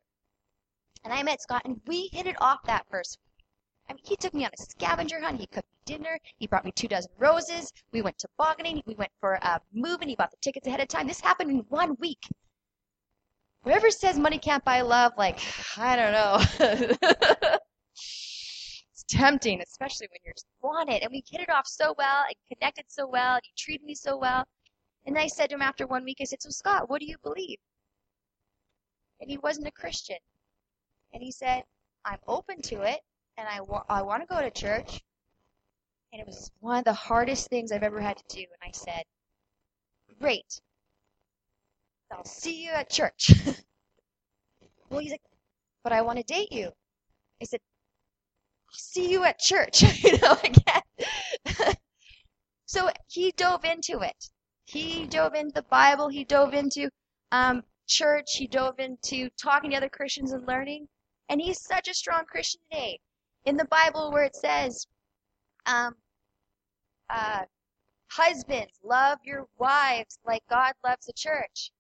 And 1.05 1.13
I 1.13 1.23
met 1.23 1.43
Scott, 1.43 1.63
and 1.65 1.81
we 1.87 2.09
hit 2.13 2.27
it 2.27 2.41
off 2.41 2.63
that 2.65 2.87
first 2.91 3.19
week. 3.19 3.45
I 3.91 3.93
mean, 3.93 4.05
he 4.05 4.17
took 4.17 4.33
me 4.33 4.45
on 4.45 4.51
a 4.55 4.63
scavenger 4.63 5.21
hunt. 5.21 5.41
He 5.41 5.47
cooked 5.47 5.69
me 5.69 5.97
dinner. 5.97 6.19
He 6.39 6.47
brought 6.47 6.65
me 6.65 6.73
two 6.73 6.89
dozen 6.89 7.11
roses. 7.19 7.73
We 7.93 8.01
went 8.01 8.19
tobogganing. 8.19 8.83
We 8.87 8.95
went 8.95 9.13
for 9.21 9.35
a 9.35 9.61
move, 9.73 10.01
and 10.01 10.09
he 10.09 10.17
bought 10.17 10.31
the 10.31 10.39
tickets 10.41 10.67
ahead 10.67 10.81
of 10.81 10.89
time. 10.89 11.07
This 11.07 11.21
happened 11.21 11.51
in 11.51 11.59
one 11.69 11.97
week. 11.97 12.27
Whoever 13.65 13.91
says 13.91 14.19
money 14.19 14.39
can't 14.39 14.63
buy 14.63 14.83
love, 14.83 15.13
like, 15.17 15.41
I 15.79 15.97
don't 15.97 16.13
know. 16.13 16.39
it's 17.95 19.05
tempting, 19.09 19.63
especially 19.63 20.07
when 20.11 20.21
you're 20.23 20.35
wanted. 20.63 21.03
And 21.03 21.11
we 21.11 21.23
hit 21.27 21.41
it 21.41 21.49
off 21.51 21.67
so 21.67 21.95
well 21.97 22.25
and 22.27 22.35
connected 22.53 22.85
so 22.89 23.07
well, 23.07 23.37
and 23.37 23.43
you 23.45 23.53
treated 23.57 23.87
me 23.87 23.95
so 23.95 24.19
well. 24.19 24.45
And 25.07 25.19
I 25.19 25.29
said 25.29 25.49
to 25.49 25.55
him 25.55 25.63
after 25.63 25.87
one 25.87 26.05
week, 26.05 26.19
I 26.21 26.25
said, 26.25 26.43
So, 26.43 26.51
Scott, 26.51 26.91
what 26.91 27.01
do 27.01 27.07
you 27.07 27.17
believe? 27.23 27.59
And 29.21 29.31
he 29.31 29.39
wasn't 29.39 29.69
a 29.69 29.73
Christian. 29.73 30.19
And 31.15 31.23
he 31.23 31.33
said, 31.33 31.63
I'm 32.05 32.19
open 32.27 32.61
to 32.63 32.83
it, 32.83 33.01
and 33.39 33.49
I, 33.49 33.63
wa- 33.63 33.85
I 33.89 34.03
want 34.03 34.23
to 34.23 34.27
go 34.27 34.43
to 34.43 34.51
church. 34.51 35.01
And 36.13 36.21
it 36.21 36.27
was 36.27 36.51
one 36.61 36.79
of 36.79 36.85
the 36.85 36.93
hardest 36.93 37.49
things 37.49 37.73
I've 37.73 37.83
ever 37.83 38.01
had 38.01 38.19
to 38.19 38.25
do. 38.37 38.41
And 38.41 38.63
I 38.63 38.73
said, 38.73 39.05
Great. 40.21 40.61
I'll 42.13 42.25
see 42.25 42.65
you 42.65 42.71
at 42.71 42.91
church. 42.91 43.33
well, 44.91 45.01
he's 45.01 45.11
like, 45.11 45.23
But 45.83 45.93
I 45.93 46.03
want 46.03 46.19
to 46.19 46.25
date 46.25 46.53
you. 46.53 46.71
I 47.41 47.45
said, 47.45 47.61
I'll 48.69 48.79
see 48.79 49.11
you 49.11 49.25
at 49.25 49.39
church. 49.39 49.83
you 50.05 50.19
know, 50.19 50.37
again. 50.43 51.75
so 52.67 52.91
he 53.09 53.33
dove 53.33 53.65
into 53.65 54.01
it. 54.01 54.31
He 54.67 55.07
dove 55.07 55.35
into 55.35 55.53
the 55.55 55.63
Bible. 55.63 56.09
He 56.09 56.25
dove 56.25 56.55
into 56.55 56.89
um, 57.33 57.63
church. 57.87 58.37
He 58.37 58.47
dove 58.47 58.79
into 58.79 59.29
talking 59.41 59.71
to 59.71 59.77
other 59.77 59.89
Christians 59.89 60.33
and 60.33 60.47
learning. 60.47 60.89
And 61.29 61.41
he's 61.41 61.61
such 61.61 61.89
a 61.89 61.95
strong 61.95 62.25
Christian 62.27 62.61
today. 62.71 62.99
In 63.45 63.57
the 63.57 63.67
Bible, 63.67 64.11
where 64.11 64.25
it 64.25 64.37
says, 64.37 64.87
um, 65.67 65.95
uh, 67.11 67.43
husbands, 68.11 68.73
love 68.83 69.19
your 69.25 69.47
wives 69.59 70.19
like 70.27 70.43
God 70.49 70.73
loves 70.85 71.07
the 71.07 71.13
church. 71.13 71.73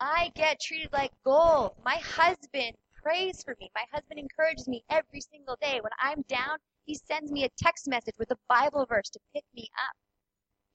I 0.00 0.30
get 0.34 0.60
treated 0.60 0.92
like 0.92 1.12
gold. 1.24 1.72
My 1.84 1.96
husband 1.96 2.76
prays 3.02 3.42
for 3.42 3.56
me. 3.60 3.70
My 3.74 3.84
husband 3.92 4.18
encourages 4.18 4.68
me 4.68 4.84
every 4.90 5.20
single 5.20 5.56
day. 5.60 5.80
When 5.82 5.92
I'm 6.00 6.22
down, 6.28 6.58
he 6.84 6.94
sends 6.94 7.32
me 7.32 7.44
a 7.44 7.48
text 7.58 7.88
message 7.88 8.14
with 8.18 8.30
a 8.30 8.38
Bible 8.48 8.86
verse 8.86 9.10
to 9.10 9.20
pick 9.34 9.44
me 9.54 9.68
up. 9.74 9.96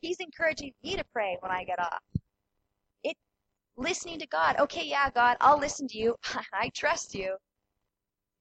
He's 0.01 0.19
encouraging 0.19 0.73
me 0.83 0.95
to 0.95 1.03
pray 1.13 1.37
when 1.39 1.51
I 1.51 1.63
get 1.63 1.79
off. 1.79 2.01
It 3.03 3.15
listening 3.77 4.19
to 4.19 4.27
God. 4.27 4.57
Okay, 4.59 4.85
yeah, 4.85 5.09
God, 5.09 5.37
I'll 5.39 5.59
listen 5.59 5.87
to 5.89 5.97
you. 5.97 6.15
I 6.53 6.69
trust 6.75 7.15
you. 7.15 7.37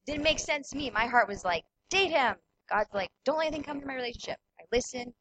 Didn't 0.05 0.23
make 0.23 0.39
sense 0.39 0.69
to 0.69 0.77
me. 0.77 0.89
My 0.89 1.05
heart 1.05 1.29
was 1.29 1.45
like, 1.45 1.63
date 1.89 2.11
him. 2.11 2.35
God's 2.69 2.93
like, 2.93 3.09
don't 3.25 3.37
let 3.37 3.47
anything 3.47 3.63
come 3.63 3.79
to 3.79 3.87
my 3.87 3.95
relationship. 3.95 4.37
I 4.59 4.63
listen. 4.71 5.13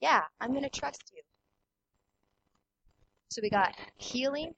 Yeah, 0.00 0.22
I'm 0.40 0.54
gonna 0.54 0.70
trust 0.70 1.12
you. 1.14 1.22
So 3.30 3.40
we 3.42 3.50
got 3.50 3.74
healing. 3.96 4.54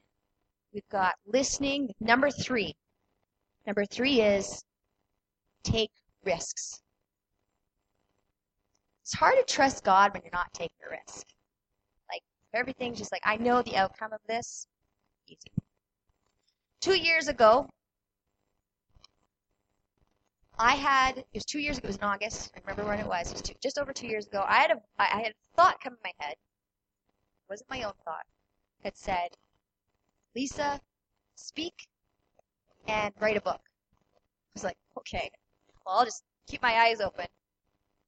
We've 0.72 0.88
got 0.88 1.14
listening. 1.26 1.92
Number 2.00 2.30
three. 2.30 2.76
Number 3.66 3.84
three 3.84 4.20
is 4.20 4.64
take 5.62 5.90
risks. 6.24 6.80
It's 9.02 9.14
hard 9.14 9.34
to 9.38 9.52
trust 9.52 9.82
God 9.82 10.14
when 10.14 10.22
you're 10.22 10.32
not 10.32 10.52
taking 10.52 10.76
a 10.86 10.90
risk. 10.90 11.26
Like 12.12 12.22
everything's 12.54 12.98
just 12.98 13.12
like 13.12 13.22
I 13.24 13.36
know 13.36 13.62
the 13.62 13.76
outcome 13.76 14.12
of 14.12 14.20
this. 14.28 14.66
Easy. 15.26 15.50
Two 16.80 16.96
years 16.96 17.28
ago, 17.28 17.68
I 20.58 20.74
had 20.74 21.18
it 21.18 21.26
was 21.34 21.44
two 21.44 21.58
years 21.58 21.78
ago. 21.78 21.86
It 21.86 21.88
was 21.88 21.96
in 21.96 22.04
August. 22.04 22.52
I 22.54 22.60
remember 22.60 22.88
when 22.88 23.00
it 23.00 23.06
was. 23.06 23.30
It 23.30 23.32
was 23.32 23.42
two, 23.42 23.54
just 23.62 23.78
over 23.78 23.92
two 23.92 24.06
years 24.06 24.26
ago. 24.26 24.44
I 24.46 24.58
had 24.58 24.70
a 24.70 24.80
I 24.98 25.06
had 25.06 25.32
a 25.32 25.56
thought 25.56 25.80
come 25.82 25.94
in 25.94 25.98
my 26.04 26.12
head. 26.24 26.32
It 26.34 27.50
wasn't 27.50 27.70
my 27.70 27.82
own 27.82 27.94
thought. 28.04 28.26
That 28.84 28.96
said, 28.96 29.36
Lisa, 30.34 30.80
speak 31.34 31.88
and 32.86 33.12
write 33.20 33.36
a 33.36 33.40
book. 33.40 33.60
I 33.64 34.52
was 34.54 34.64
like, 34.64 34.78
okay, 34.98 35.30
well 35.84 35.98
I'll 35.98 36.04
just 36.04 36.22
keep 36.46 36.62
my 36.62 36.74
eyes 36.74 37.00
open. 37.00 37.26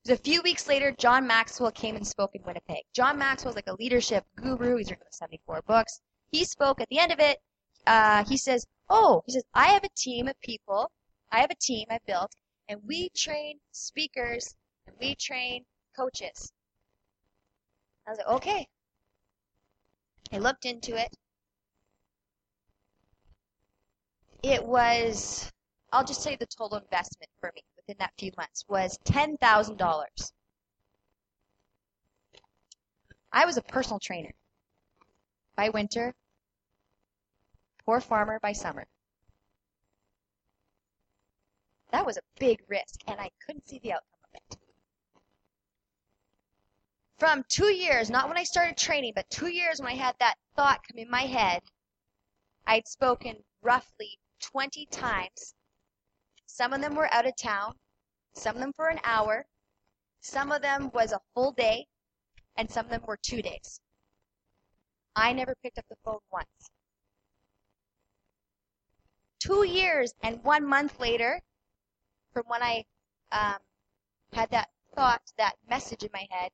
A 0.09 0.17
few 0.17 0.43
weeks 0.43 0.67
later, 0.67 0.93
John 0.93 1.27
Maxwell 1.27 1.71
came 1.71 1.95
and 1.95 2.07
spoke 2.07 2.35
in 2.35 2.43
Winnipeg. 2.43 2.85
John 2.93 3.19
Maxwell's 3.19 3.55
like 3.55 3.69
a 3.69 3.75
leadership 3.75 4.25
guru. 4.35 4.77
He's 4.77 4.91
written 4.91 5.07
74 5.11 5.63
books. 5.63 6.01
He 6.33 6.45
spoke 6.45 6.81
at 6.81 6.89
the 6.89 6.99
end 6.99 7.13
of 7.13 7.21
it. 7.21 7.41
Uh, 7.87 8.25
he 8.25 8.37
says, 8.37 8.67
"Oh, 8.89 9.23
he 9.27 9.33
says 9.33 9.45
I 9.55 9.67
have 9.69 9.85
a 9.85 9.89
team 9.97 10.27
of 10.27 10.41
people. 10.41 10.91
I 11.31 11.41
have 11.41 11.51
a 11.51 11.57
team 11.57 11.87
I 11.91 11.99
built, 12.05 12.35
and 12.69 12.83
we 12.85 13.11
train 13.11 13.61
speakers 13.71 14.57
and 14.87 14.97
we 14.99 15.15
train 15.15 15.67
coaches." 15.97 16.53
I 18.07 18.11
was 18.11 18.19
like, 18.19 18.29
"Okay." 18.29 18.69
I 20.33 20.39
looked 20.39 20.65
into 20.65 20.97
it. 20.97 21.17
It 24.43 24.65
was, 24.65 25.53
I'll 25.93 26.05
just 26.05 26.23
say 26.23 26.35
the 26.35 26.47
total 26.47 26.79
investment 26.79 27.31
for 27.41 27.53
me 27.55 27.63
within 27.77 27.97
that 28.01 28.13
few 28.19 28.33
months 28.37 28.65
was 28.69 28.99
$10,000. 29.05 30.33
I 33.33 33.47
was 33.47 33.57
a 33.57 33.63
personal 33.63 34.01
trainer 34.01 34.33
by 35.55 35.69
winter, 35.69 36.13
poor 37.85 38.01
farmer 38.01 38.41
by 38.43 38.53
summer. 38.53 38.85
That 41.93 42.05
was 42.05 42.17
a 42.17 42.23
big 42.41 42.63
risk, 42.69 43.01
and 43.07 43.21
I 43.21 43.31
couldn't 43.47 43.69
see 43.69 43.79
the 43.79 43.93
outcome 43.93 44.19
of 44.25 44.35
it. 44.35 44.59
From 47.19 47.45
two 47.49 47.73
years, 47.73 48.11
not 48.11 48.27
when 48.27 48.39
I 48.39 48.45
started 48.45 48.77
training, 48.77 49.13
but 49.15 49.31
two 49.31 49.49
years 49.49 49.79
when 49.79 49.89
I 49.93 49.95
had 49.95 50.17
that 50.19 50.35
thought 50.57 50.81
come 50.89 50.99
in 50.99 51.09
my 51.09 51.23
head, 51.23 51.63
I'd 52.67 52.89
spoken 52.89 53.37
roughly 53.63 54.19
20 54.43 54.87
times 54.87 55.55
some 56.47 56.75
of 56.75 56.83
them 56.83 56.95
were 56.95 57.13
out 57.15 57.27
of 57.27 57.35
town, 57.37 57.75
some 58.35 58.57
of 58.57 58.61
them 58.61 58.75
for 58.75 58.89
an 58.89 59.01
hour, 59.05 59.47
some 60.21 60.53
of 60.53 60.61
them 60.61 60.91
was 60.93 61.13
a 61.13 61.21
full 61.35 61.53
day, 61.53 61.87
and 62.57 62.71
some 62.71 62.85
of 62.85 62.91
them 62.91 63.03
were 63.07 63.17
two 63.17 63.41
days. 63.41 63.81
I 65.17 65.33
never 65.33 65.55
picked 65.63 65.79
up 65.79 65.87
the 65.89 65.97
phone 66.05 66.21
once. 66.31 66.71
Two 69.41 69.65
years 69.67 70.13
and 70.23 70.45
one 70.45 70.67
month 70.67 71.01
later, 71.01 71.41
from 72.35 72.45
when 72.49 72.63
I 72.63 72.85
um, 73.33 73.59
had 74.35 74.51
that 74.51 74.69
thought, 74.95 75.23
that 75.39 75.57
message 75.69 76.03
in 76.03 76.11
my 76.13 76.27
head, 76.31 76.51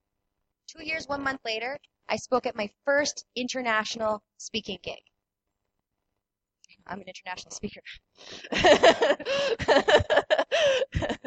two 0.69 0.85
years, 0.85 1.09
one 1.09 1.25
month 1.25 1.41
later, 1.45 1.77
I 2.09 2.17
spoke 2.17 2.47
at 2.47 2.55
my 2.55 2.71
first 2.85 3.27
international 3.35 4.23
speaking 4.37 4.79
gig. 4.81 5.03
I'm 6.89 7.01
an 7.01 7.09
international 7.09 7.53
speaker. 7.53 7.81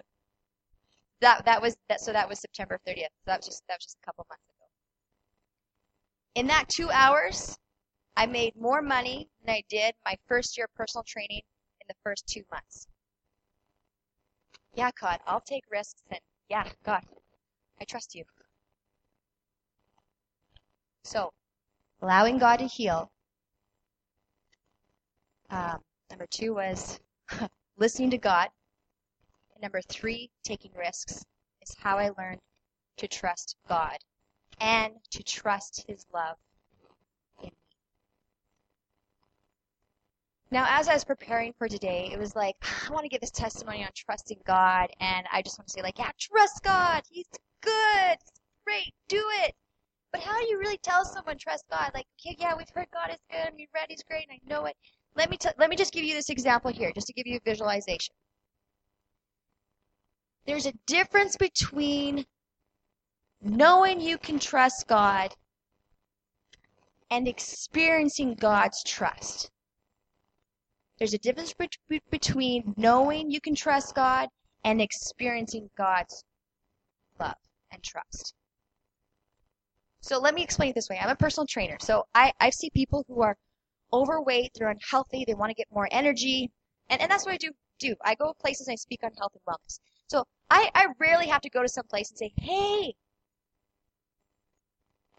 that 1.21 1.45
that 1.45 1.61
was 1.61 1.77
that 1.87 2.01
so 2.01 2.11
that 2.11 2.27
was 2.27 2.39
September 2.39 2.79
30th. 2.87 3.03
So 3.03 3.27
that 3.27 3.39
was 3.39 3.45
just 3.45 3.63
that 3.67 3.77
was 3.77 3.85
just 3.85 3.97
a 4.01 4.05
couple 4.05 4.25
months 4.29 4.43
ago. 4.49 4.65
In 6.35 6.47
that 6.47 6.67
2 6.69 6.89
hours, 6.89 7.57
I 8.17 8.25
made 8.25 8.55
more 8.55 8.81
money 8.81 9.29
than 9.45 9.55
I 9.55 9.63
did 9.69 9.93
my 10.05 10.15
first 10.27 10.57
year 10.57 10.65
of 10.65 10.75
personal 10.75 11.03
training 11.03 11.41
in 11.81 11.85
the 11.87 11.95
first 12.03 12.27
2 12.27 12.43
months. 12.51 12.87
Yeah, 14.73 14.89
God, 14.99 15.19
I'll 15.27 15.41
take 15.41 15.63
risks 15.69 16.01
and 16.09 16.19
yeah, 16.49 16.67
God, 16.83 17.03
I 17.79 17.85
trust 17.85 18.15
you. 18.15 18.23
So, 21.03 21.31
allowing 22.01 22.37
God 22.37 22.59
to 22.59 22.67
heal 22.67 23.11
Um, 25.51 25.79
number 26.09 26.25
two 26.27 26.53
was 26.53 26.99
listening 27.77 28.09
to 28.11 28.17
God. 28.17 28.47
And 29.53 29.61
number 29.61 29.81
three, 29.81 30.31
taking 30.43 30.71
risks, 30.77 31.25
is 31.61 31.75
how 31.77 31.97
I 31.97 32.09
learned 32.17 32.39
to 32.97 33.07
trust 33.07 33.57
God 33.67 33.97
and 34.61 34.93
to 35.11 35.23
trust 35.23 35.83
His 35.87 36.05
love 36.13 36.37
in 37.41 37.49
me. 37.49 37.51
Now, 40.51 40.65
as 40.69 40.87
I 40.87 40.93
was 40.93 41.03
preparing 41.03 41.53
for 41.57 41.67
today, 41.67 42.09
it 42.13 42.19
was 42.19 42.33
like, 42.33 42.55
I 42.87 42.93
want 42.93 43.03
to 43.03 43.09
give 43.09 43.21
this 43.21 43.31
testimony 43.31 43.83
on 43.83 43.89
trusting 43.93 44.39
God, 44.45 44.89
and 45.01 45.27
I 45.33 45.41
just 45.41 45.59
want 45.59 45.67
to 45.67 45.73
say, 45.73 45.81
like, 45.81 45.99
yeah, 45.99 46.11
trust 46.17 46.63
God. 46.63 47.03
He's 47.09 47.27
good. 47.61 48.17
He's 48.21 48.41
great. 48.65 48.93
Do 49.09 49.23
it. 49.43 49.53
But 50.13 50.21
how 50.21 50.39
do 50.39 50.47
you 50.47 50.59
really 50.59 50.77
tell 50.77 51.03
someone 51.03 51.37
trust 51.37 51.65
God? 51.69 51.91
Like, 51.93 52.05
okay, 52.19 52.37
yeah, 52.39 52.53
we've 52.57 52.69
heard 52.69 52.87
God 52.93 53.09
is 53.11 53.19
good, 53.29 53.53
we 53.55 53.67
read 53.73 53.87
He's 53.89 54.03
great, 54.03 54.27
and 54.29 54.39
I 54.41 54.53
know 54.53 54.65
it. 54.65 54.77
Let 55.15 55.29
me 55.29 55.37
let 55.57 55.69
me 55.69 55.75
just 55.75 55.93
give 55.93 56.05
you 56.05 56.13
this 56.13 56.29
example 56.29 56.71
here, 56.71 56.91
just 56.93 57.07
to 57.07 57.13
give 57.13 57.27
you 57.27 57.37
a 57.37 57.49
visualization. 57.49 58.15
There's 60.45 60.65
a 60.65 60.73
difference 60.87 61.37
between 61.37 62.25
knowing 63.41 63.99
you 63.99 64.17
can 64.17 64.39
trust 64.39 64.87
God 64.87 65.33
and 67.09 67.27
experiencing 67.27 68.35
God's 68.35 68.83
trust. 68.83 69.51
There's 70.97 71.13
a 71.13 71.19
difference 71.19 71.53
be- 71.89 72.01
between 72.09 72.73
knowing 72.77 73.29
you 73.29 73.41
can 73.41 73.55
trust 73.55 73.95
God 73.95 74.29
and 74.63 74.81
experiencing 74.81 75.69
God's 75.77 76.23
love 77.19 77.35
and 77.71 77.83
trust. 77.83 78.33
So 80.01 80.19
let 80.19 80.33
me 80.33 80.43
explain 80.43 80.69
it 80.69 80.75
this 80.75 80.89
way. 80.89 80.99
I'm 80.99 81.09
a 81.09 81.15
personal 81.15 81.45
trainer. 81.47 81.77
So 81.79 82.05
I, 82.15 82.31
I 82.39 82.49
see 82.49 82.69
people 82.69 83.03
who 83.07 83.21
are 83.21 83.35
overweight, 83.93 84.51
they're 84.55 84.69
unhealthy, 84.69 85.23
they 85.25 85.33
want 85.33 85.49
to 85.49 85.55
get 85.55 85.67
more 85.71 85.87
energy. 85.91 86.51
And, 86.89 87.01
and 87.01 87.09
that's 87.09 87.25
what 87.25 87.33
I 87.33 87.37
do, 87.37 87.51
do. 87.79 87.95
I 88.03 88.15
go 88.15 88.33
places 88.39 88.67
and 88.67 88.73
I 88.73 88.75
speak 88.75 89.01
on 89.03 89.11
health 89.17 89.33
and 89.33 89.41
wellness. 89.47 89.79
So 90.07 90.25
I, 90.49 90.69
I 90.75 90.87
rarely 90.99 91.27
have 91.27 91.41
to 91.41 91.49
go 91.49 91.61
to 91.61 91.69
some 91.69 91.85
place 91.89 92.09
and 92.09 92.17
say, 92.17 92.33
hey, 92.37 92.93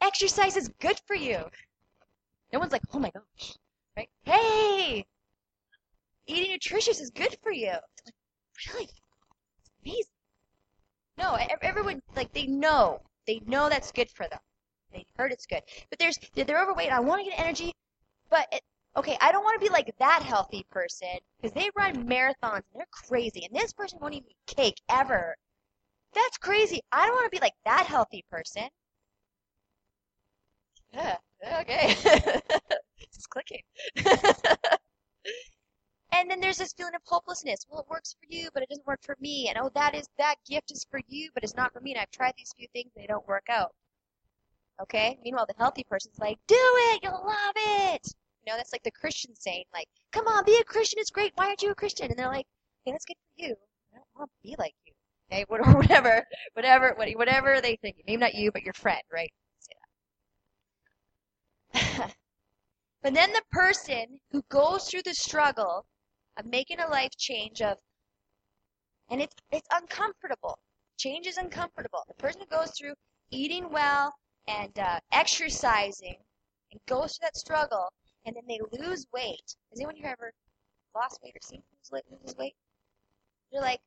exercise 0.01 0.57
is 0.57 0.71
good 0.81 1.01
for 1.07 1.17
you. 1.17 1.39
No 2.53 2.59
one's 2.59 2.73
like, 2.73 2.83
oh 2.93 2.99
my 2.99 3.11
gosh, 3.11 3.57
right? 3.97 4.11
Hey, 4.25 5.07
eating 6.27 6.53
nutritious 6.53 7.01
is 7.01 7.11
good 7.11 7.37
for 7.43 7.53
you. 7.53 7.71
Like, 7.71 8.15
really? 8.69 8.85
It's 8.85 9.71
amazing. 9.85 10.05
No, 11.19 11.37
everyone, 11.63 12.03
like, 12.17 12.33
they 12.33 12.47
know. 12.47 13.01
They 13.27 13.41
know 13.47 13.69
that's 13.69 13.93
good 13.93 14.11
for 14.11 14.27
them. 14.29 14.41
They 14.93 15.07
heard 15.17 15.33
it's 15.33 15.47
good. 15.47 15.63
But 15.89 15.99
there's 15.99 16.19
they're 16.35 16.63
overweight. 16.63 16.91
I 16.93 17.01
want 17.01 17.25
to 17.25 17.31
get 17.31 17.39
energy, 17.39 17.73
but 18.33 18.49
it, 18.51 18.63
okay, 18.97 19.17
I 19.21 19.31
don't 19.31 19.45
want 19.45 19.61
to 19.61 19.65
be 19.65 19.71
like 19.71 19.95
that 19.99 20.23
healthy 20.23 20.65
person 20.71 21.19
because 21.41 21.55
they 21.55 21.71
run 21.77 22.09
marathons 22.09 22.63
and 22.73 22.75
they're 22.75 22.87
crazy, 22.91 23.45
and 23.45 23.55
this 23.55 23.75
person 23.75 23.99
won't 24.01 24.15
even 24.15 24.31
eat 24.31 24.57
cake 24.57 24.81
ever. 24.89 25.37
That's 26.15 26.39
crazy. 26.39 26.81
I 26.91 27.07
don't 27.07 27.15
want 27.15 27.31
to 27.31 27.39
be 27.39 27.43
like 27.43 27.55
that 27.67 27.85
healthy 27.87 28.25
person. 28.31 28.69
Yeah, 30.95 31.17
okay. 31.61 31.95
it's 33.01 33.27
clicking. 33.27 33.61
and 36.13 36.31
then 36.31 36.41
there's 36.41 36.59
this 36.59 36.73
feeling 36.73 36.95
of 36.95 37.03
hopelessness. 37.05 37.67
Well, 37.69 37.81
it 37.81 37.91
works 37.91 38.15
for 38.19 38.27
you, 38.35 38.49
but 38.55 38.63
it 38.63 38.71
doesn't 38.71 38.87
work 38.87 39.01
for 39.03 39.17
me. 39.21 39.49
And 39.49 39.59
oh, 39.59 39.71
that 39.75 39.95
is 39.95 40.09
that 40.19 40.37
gift 40.49 40.71
is 40.71 40.87
for 40.91 41.01
you, 41.07 41.31
but 41.35 41.45
it's 41.45 41.57
not 41.57 41.73
for 41.75 41.81
me. 41.81 41.93
And 41.93 42.01
I've 42.01 42.11
tried 42.11 42.35
these 42.39 42.55
few 42.57 42.69
things, 42.73 42.93
they 42.97 43.07
don't 43.07 43.29
work 43.29 43.47
out. 43.51 43.75
Okay? 44.81 45.19
Meanwhile, 45.23 45.47
the 45.47 45.55
healthy 45.59 45.85
person's 45.85 46.19
like, 46.19 46.39
do 46.47 46.57
it, 46.59 47.01
you'll 47.03 47.25
love 47.27 47.55
it. 47.57 48.15
You 48.45 48.53
know, 48.53 48.57
that's 48.57 48.73
like 48.73 48.83
the 48.83 48.91
Christian 48.91 49.35
saying, 49.37 49.65
like, 49.73 49.87
come 50.13 50.27
on, 50.27 50.45
be 50.45 50.59
a 50.61 50.65
Christian, 50.65 50.99
it's 50.99 51.11
great. 51.11 51.33
Why 51.37 51.47
aren't 51.47 51.63
you 51.63 51.71
a 51.71 51.75
Christian? 51.75 52.09
And 52.11 52.19
they're 52.19 52.29
like, 52.29 52.47
hey, 52.85 52.93
that's 52.93 53.05
good 53.05 53.17
for 53.37 53.45
you. 53.45 53.55
I 53.93 53.97
don't 53.97 54.07
want 54.17 54.31
to 54.31 54.49
be 54.49 54.57
like 54.59 54.75
you. 54.85 54.93
Okay, 55.33 55.45
whatever, 55.49 56.27
whatever, 56.55 56.95
whatever 56.97 57.61
they 57.61 57.77
think. 57.77 57.97
Maybe 58.07 58.21
not 58.21 58.35
you, 58.35 58.51
but 58.53 58.63
your 58.63 58.75
friend, 58.75 59.03
right? 59.13 59.31
But 63.03 63.15
then 63.15 63.33
the 63.33 63.43
person 63.51 64.21
who 64.31 64.43
goes 64.49 64.89
through 64.89 65.03
the 65.03 65.15
struggle 65.15 65.87
of 66.37 66.47
making 66.47 66.79
a 66.79 66.87
life 66.87 67.11
change 67.19 67.61
of, 67.61 67.79
and 69.11 69.21
it's 69.21 69.35
it's 69.51 69.67
uncomfortable. 69.73 70.59
Change 70.99 71.27
is 71.27 71.37
uncomfortable. 71.37 72.05
The 72.07 72.15
person 72.15 72.43
who 72.43 72.47
goes 72.47 72.73
through 72.79 72.95
eating 73.31 73.71
well, 73.71 74.15
and 74.47 74.79
uh, 74.79 75.01
exercising 75.13 76.17
and 76.71 76.81
goes 76.87 77.17
through 77.17 77.27
that 77.27 77.37
struggle, 77.37 77.93
and 78.25 78.37
then 78.37 78.45
they 78.49 78.61
lose 78.79 79.07
weight. 79.13 79.57
Has 79.71 79.79
anyone 79.79 79.97
here 79.97 80.09
ever 80.09 80.33
lost 80.95 81.21
weight 81.23 81.35
or 81.35 81.41
seen 81.43 81.63
lose, 81.93 82.03
lose 82.25 82.37
weight? 82.37 82.55
You're 83.53 83.63
like, 83.63 83.81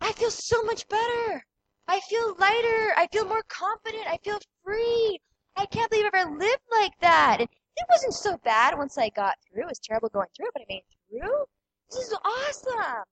I 0.00 0.12
feel 0.12 0.30
so 0.30 0.62
much 0.62 0.86
better. 0.88 1.44
I 1.88 2.00
feel 2.00 2.36
lighter. 2.38 2.94
I 2.96 3.08
feel 3.12 3.26
more 3.26 3.42
confident. 3.48 4.04
I 4.06 4.18
feel 4.24 4.38
free. 4.64 5.18
I 5.56 5.66
can't 5.66 5.90
believe 5.90 6.06
I've 6.06 6.26
ever 6.26 6.38
lived 6.38 6.62
like 6.70 6.92
that. 7.00 7.38
And 7.40 7.48
it 7.48 7.86
wasn't 7.88 8.14
so 8.14 8.36
bad 8.44 8.76
once 8.76 8.98
I 8.98 9.08
got 9.10 9.36
through. 9.40 9.62
It 9.62 9.68
was 9.68 9.78
terrible 9.78 10.08
going 10.08 10.28
through, 10.36 10.50
but 10.52 10.62
I 10.62 10.66
made 10.68 10.82
it 10.88 11.20
through. 11.20 11.44
This 11.90 12.06
is 12.06 12.14
awesome. 12.24 13.04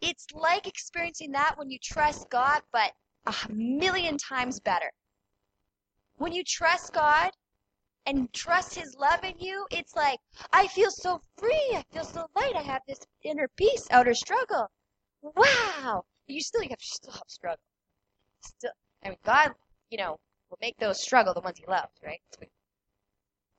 It's 0.00 0.26
like 0.34 0.66
experiencing 0.66 1.32
that 1.32 1.56
when 1.56 1.70
you 1.70 1.78
trust 1.82 2.28
God, 2.30 2.62
but 2.72 2.92
a 3.26 3.34
million 3.52 4.18
times 4.18 4.60
better. 4.60 4.90
When 6.16 6.32
you 6.32 6.44
trust 6.44 6.92
God 6.92 7.30
and 8.06 8.32
trust 8.32 8.74
His 8.74 8.94
love 8.98 9.24
in 9.24 9.34
you, 9.38 9.66
it's 9.70 9.94
like, 9.96 10.18
I 10.52 10.66
feel 10.68 10.90
so 10.90 11.20
free. 11.38 11.70
I 11.74 11.84
feel 11.92 12.04
so 12.04 12.26
light. 12.36 12.54
I 12.56 12.62
have 12.62 12.82
this 12.86 13.00
inner 13.22 13.48
peace, 13.56 13.86
outer 13.90 14.14
struggle. 14.14 14.68
Wow. 15.22 16.04
You 16.26 16.40
still 16.40 16.62
you 16.62 16.70
have 16.70 16.80
still 16.80 17.12
have 17.12 17.22
struggle. 17.28 17.60
Still, 18.40 18.72
I 19.04 19.10
mean, 19.10 19.18
God, 19.24 19.52
you 19.90 19.98
know, 19.98 20.18
will 20.50 20.58
make 20.60 20.76
those 20.78 21.00
struggle 21.00 21.34
the 21.34 21.40
ones 21.40 21.58
He 21.58 21.66
loves, 21.66 21.92
right? 22.04 22.20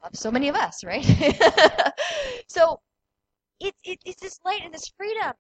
Loves 0.04 0.20
so 0.20 0.32
many 0.32 0.50
of 0.50 0.56
us, 0.56 0.84
right? 0.84 1.04
so, 2.48 2.80
it's 3.60 3.78
it, 3.84 4.00
it's 4.06 4.22
this 4.22 4.40
light 4.46 4.62
and 4.64 4.74
this 4.74 4.90
freedom. 4.98 5.34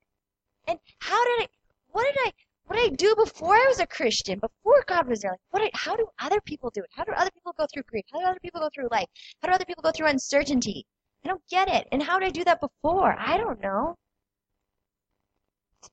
And 0.68 0.80
how 1.00 1.24
did 1.26 1.44
I? 1.44 1.48
What 1.92 2.06
did 2.06 2.16
I? 2.28 2.32
What 2.68 2.78
did 2.78 2.94
I 2.94 2.96
do 2.96 3.16
before 3.16 3.54
I 3.54 3.66
was 3.68 3.80
a 3.80 3.88
Christian, 3.88 4.40
before 4.40 4.84
God 4.88 5.08
was 5.08 5.22
there? 5.22 5.32
Like, 5.32 5.40
what? 5.52 5.70
How 5.74 5.96
do 5.96 6.08
other 6.20 6.42
people 6.42 6.72
do 6.74 6.82
it? 6.82 6.90
How 6.92 7.04
do 7.04 7.12
other 7.12 7.30
people 7.32 7.54
go 7.58 7.68
through 7.72 7.84
grief? 7.84 8.06
How 8.12 8.20
do 8.20 8.26
other 8.26 8.40
people 8.42 8.60
go 8.60 8.70
through 8.74 8.88
life? 8.92 9.08
How 9.42 9.50
do 9.50 9.54
other 9.54 9.66
people 9.66 9.84
go 9.84 9.92
through 9.92 10.08
uncertainty? 10.08 10.86
I 11.24 11.28
don't 11.28 11.42
get 11.50 11.68
it. 11.68 11.88
And 11.92 12.02
how 12.02 12.20
did 12.20 12.28
I 12.28 12.32
do 12.32 12.44
that 12.46 12.60
before? 12.60 13.16
I 13.20 13.38
don't 13.38 13.62
know. 13.62 13.96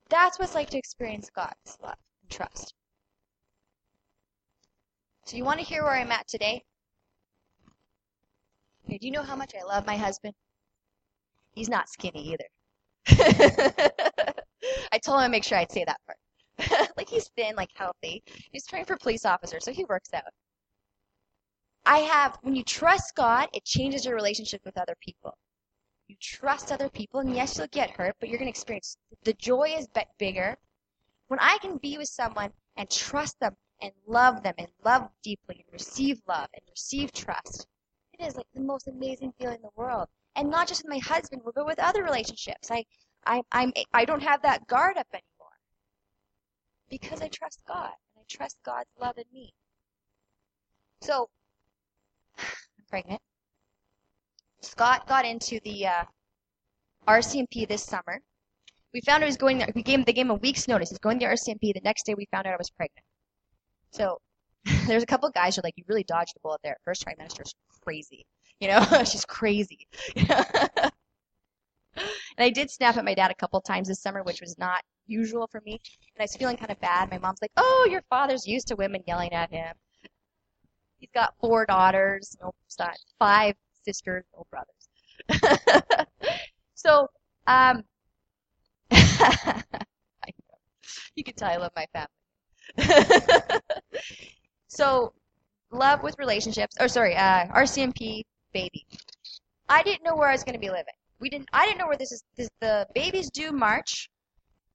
That's 0.08 0.38
what 0.38 0.46
it's 0.46 0.54
like 0.54 0.70
to 0.70 0.78
experience 0.78 1.30
God's 1.34 1.78
love 1.82 1.96
and 2.22 2.30
trust. 2.30 2.74
So 5.26 5.36
you 5.36 5.44
want 5.44 5.60
to 5.60 5.66
hear 5.66 5.82
where 5.82 5.92
I'm 5.92 6.12
at 6.12 6.26
today? 6.26 6.62
Do 8.88 8.98
you 9.00 9.10
know 9.10 9.22
how 9.22 9.36
much 9.36 9.52
I 9.58 9.64
love 9.64 9.86
my 9.86 9.96
husband? 9.96 10.34
He's 11.54 11.68
not 11.68 11.88
skinny 11.88 12.34
either. 12.34 12.44
I 14.92 14.98
told 14.98 15.20
him 15.20 15.26
to 15.26 15.28
make 15.30 15.44
sure 15.44 15.58
I'd 15.58 15.70
say 15.70 15.84
that 15.84 16.00
part. 16.06 16.18
like 16.96 17.08
he's 17.08 17.28
thin, 17.36 17.54
like 17.56 17.70
healthy. 17.74 18.22
He's 18.52 18.66
training 18.66 18.86
for 18.86 18.96
police 18.96 19.24
officer, 19.24 19.60
so 19.60 19.72
he 19.72 19.84
works 19.84 20.10
out. 20.14 20.24
I 21.84 21.98
have, 21.98 22.38
when 22.42 22.54
you 22.54 22.62
trust 22.62 23.14
God, 23.16 23.48
it 23.52 23.64
changes 23.64 24.04
your 24.04 24.14
relationship 24.14 24.60
with 24.64 24.78
other 24.78 24.94
people. 25.00 25.36
You 26.06 26.16
trust 26.20 26.70
other 26.70 26.88
people, 26.88 27.20
and 27.20 27.34
yes, 27.34 27.58
you'll 27.58 27.66
get 27.68 27.90
hurt, 27.90 28.14
but 28.20 28.28
you're 28.28 28.38
going 28.38 28.46
to 28.46 28.50
experience 28.50 28.96
the 29.24 29.32
joy 29.34 29.74
is 29.76 29.88
bigger. 30.18 30.56
When 31.28 31.40
I 31.40 31.58
can 31.58 31.78
be 31.78 31.98
with 31.98 32.08
someone 32.08 32.52
and 32.76 32.88
trust 32.90 33.40
them 33.40 33.56
and 33.80 33.92
love 34.06 34.42
them 34.42 34.54
and 34.58 34.68
love 34.84 35.08
deeply 35.22 35.64
and 35.64 35.72
receive 35.72 36.20
love 36.28 36.48
and 36.54 36.62
receive 36.68 37.12
trust, 37.12 37.66
it 38.12 38.24
is 38.24 38.36
like 38.36 38.46
the 38.54 38.60
most 38.60 38.86
amazing 38.86 39.32
feeling 39.38 39.56
in 39.56 39.62
the 39.62 39.70
world. 39.74 40.08
And 40.36 40.50
not 40.50 40.68
just 40.68 40.82
with 40.82 40.90
my 40.90 40.98
husband, 40.98 41.42
but 41.44 41.66
with 41.66 41.78
other 41.78 42.02
relationships. 42.02 42.70
I, 42.70 42.84
I, 43.26 43.42
I'm, 43.50 43.72
I 43.92 44.04
don't 44.04 44.22
have 44.22 44.42
that 44.42 44.66
guard 44.66 44.96
up 44.98 45.06
anymore 45.12 45.31
because 46.92 47.22
I 47.22 47.28
trust 47.28 47.60
God 47.66 47.90
and 48.14 48.20
I 48.20 48.24
trust 48.28 48.58
God's 48.64 48.90
love 49.00 49.16
in 49.16 49.24
me. 49.32 49.50
So, 51.00 51.30
I'm 52.38 52.44
pregnant. 52.90 53.20
Scott 54.60 55.08
got 55.08 55.24
into 55.24 55.58
the 55.64 55.86
uh, 55.86 56.04
RCMP 57.08 57.66
this 57.66 57.82
summer. 57.82 58.20
We 58.92 59.00
found 59.00 59.22
out 59.22 59.26
he 59.26 59.28
was 59.28 59.38
going 59.38 59.56
there. 59.56 59.72
We 59.74 59.82
gave 59.82 60.00
him, 60.00 60.04
they 60.04 60.12
gave 60.12 60.26
him 60.26 60.32
a 60.32 60.34
week's 60.34 60.68
notice. 60.68 60.90
He's 60.90 60.98
going 60.98 61.18
to 61.18 61.26
the 61.26 61.32
RCMP. 61.32 61.72
The 61.72 61.80
next 61.82 62.04
day 62.04 62.14
we 62.14 62.26
found 62.30 62.46
out 62.46 62.52
I 62.52 62.58
was 62.58 62.70
pregnant. 62.70 63.04
So 63.90 64.18
there's 64.86 65.02
a 65.02 65.06
couple 65.06 65.26
of 65.26 65.34
guys 65.34 65.56
who 65.56 65.60
are 65.60 65.64
like, 65.64 65.74
you 65.78 65.84
really 65.88 66.04
dodged 66.04 66.34
a 66.36 66.40
bullet 66.40 66.60
there. 66.62 66.76
First 66.84 67.06
trimester 67.06 67.40
is 67.40 67.54
crazy. 67.82 68.26
You 68.60 68.68
know, 68.68 68.84
she's 69.04 69.24
crazy. 69.24 69.86
and 71.96 72.44
I 72.44 72.50
did 72.50 72.70
snap 72.70 72.96
at 72.96 73.04
my 73.04 73.14
dad 73.14 73.30
a 73.30 73.34
couple 73.34 73.60
times 73.60 73.88
this 73.88 74.00
summer, 74.00 74.22
which 74.22 74.40
was 74.40 74.58
not 74.58 74.82
usual 75.06 75.46
for 75.46 75.60
me. 75.64 75.72
And 75.72 76.20
I 76.20 76.24
was 76.24 76.36
feeling 76.36 76.56
kind 76.56 76.70
of 76.70 76.80
bad. 76.80 77.10
My 77.10 77.18
mom's 77.18 77.40
like, 77.42 77.52
"Oh, 77.56 77.88
your 77.90 78.02
father's 78.08 78.46
used 78.46 78.68
to 78.68 78.76
women 78.76 79.02
yelling 79.06 79.32
at 79.32 79.50
him. 79.50 79.74
He's 80.98 81.10
got 81.14 81.34
four 81.40 81.66
daughters, 81.66 82.36
no 82.40 82.52
five 83.18 83.54
sisters, 83.84 84.24
no 84.34 84.46
brothers." 84.50 84.88
so, 86.74 87.08
um, 87.46 87.84
you 91.14 91.24
can 91.24 91.34
tell 91.34 91.50
I 91.50 91.56
love 91.56 91.72
my 91.76 91.86
family. 91.92 92.08
so, 94.68 95.12
love 95.70 96.02
with 96.02 96.18
relationships, 96.18 96.76
or 96.80 96.88
sorry, 96.88 97.14
uh, 97.16 97.46
RCMP 97.48 98.22
baby. 98.52 98.86
I 99.68 99.82
didn't 99.82 100.04
know 100.04 100.14
where 100.14 100.28
I 100.28 100.32
was 100.32 100.44
going 100.44 100.54
to 100.54 100.60
be 100.60 100.68
living. 100.68 100.94
We 101.22 101.30
didn't. 101.30 101.48
I 101.52 101.66
didn't 101.66 101.78
know 101.78 101.86
where 101.86 101.96
this 101.96 102.10
is. 102.10 102.24
This, 102.36 102.50
the 102.60 102.84
baby's 102.96 103.30
due 103.30 103.52
March. 103.52 104.10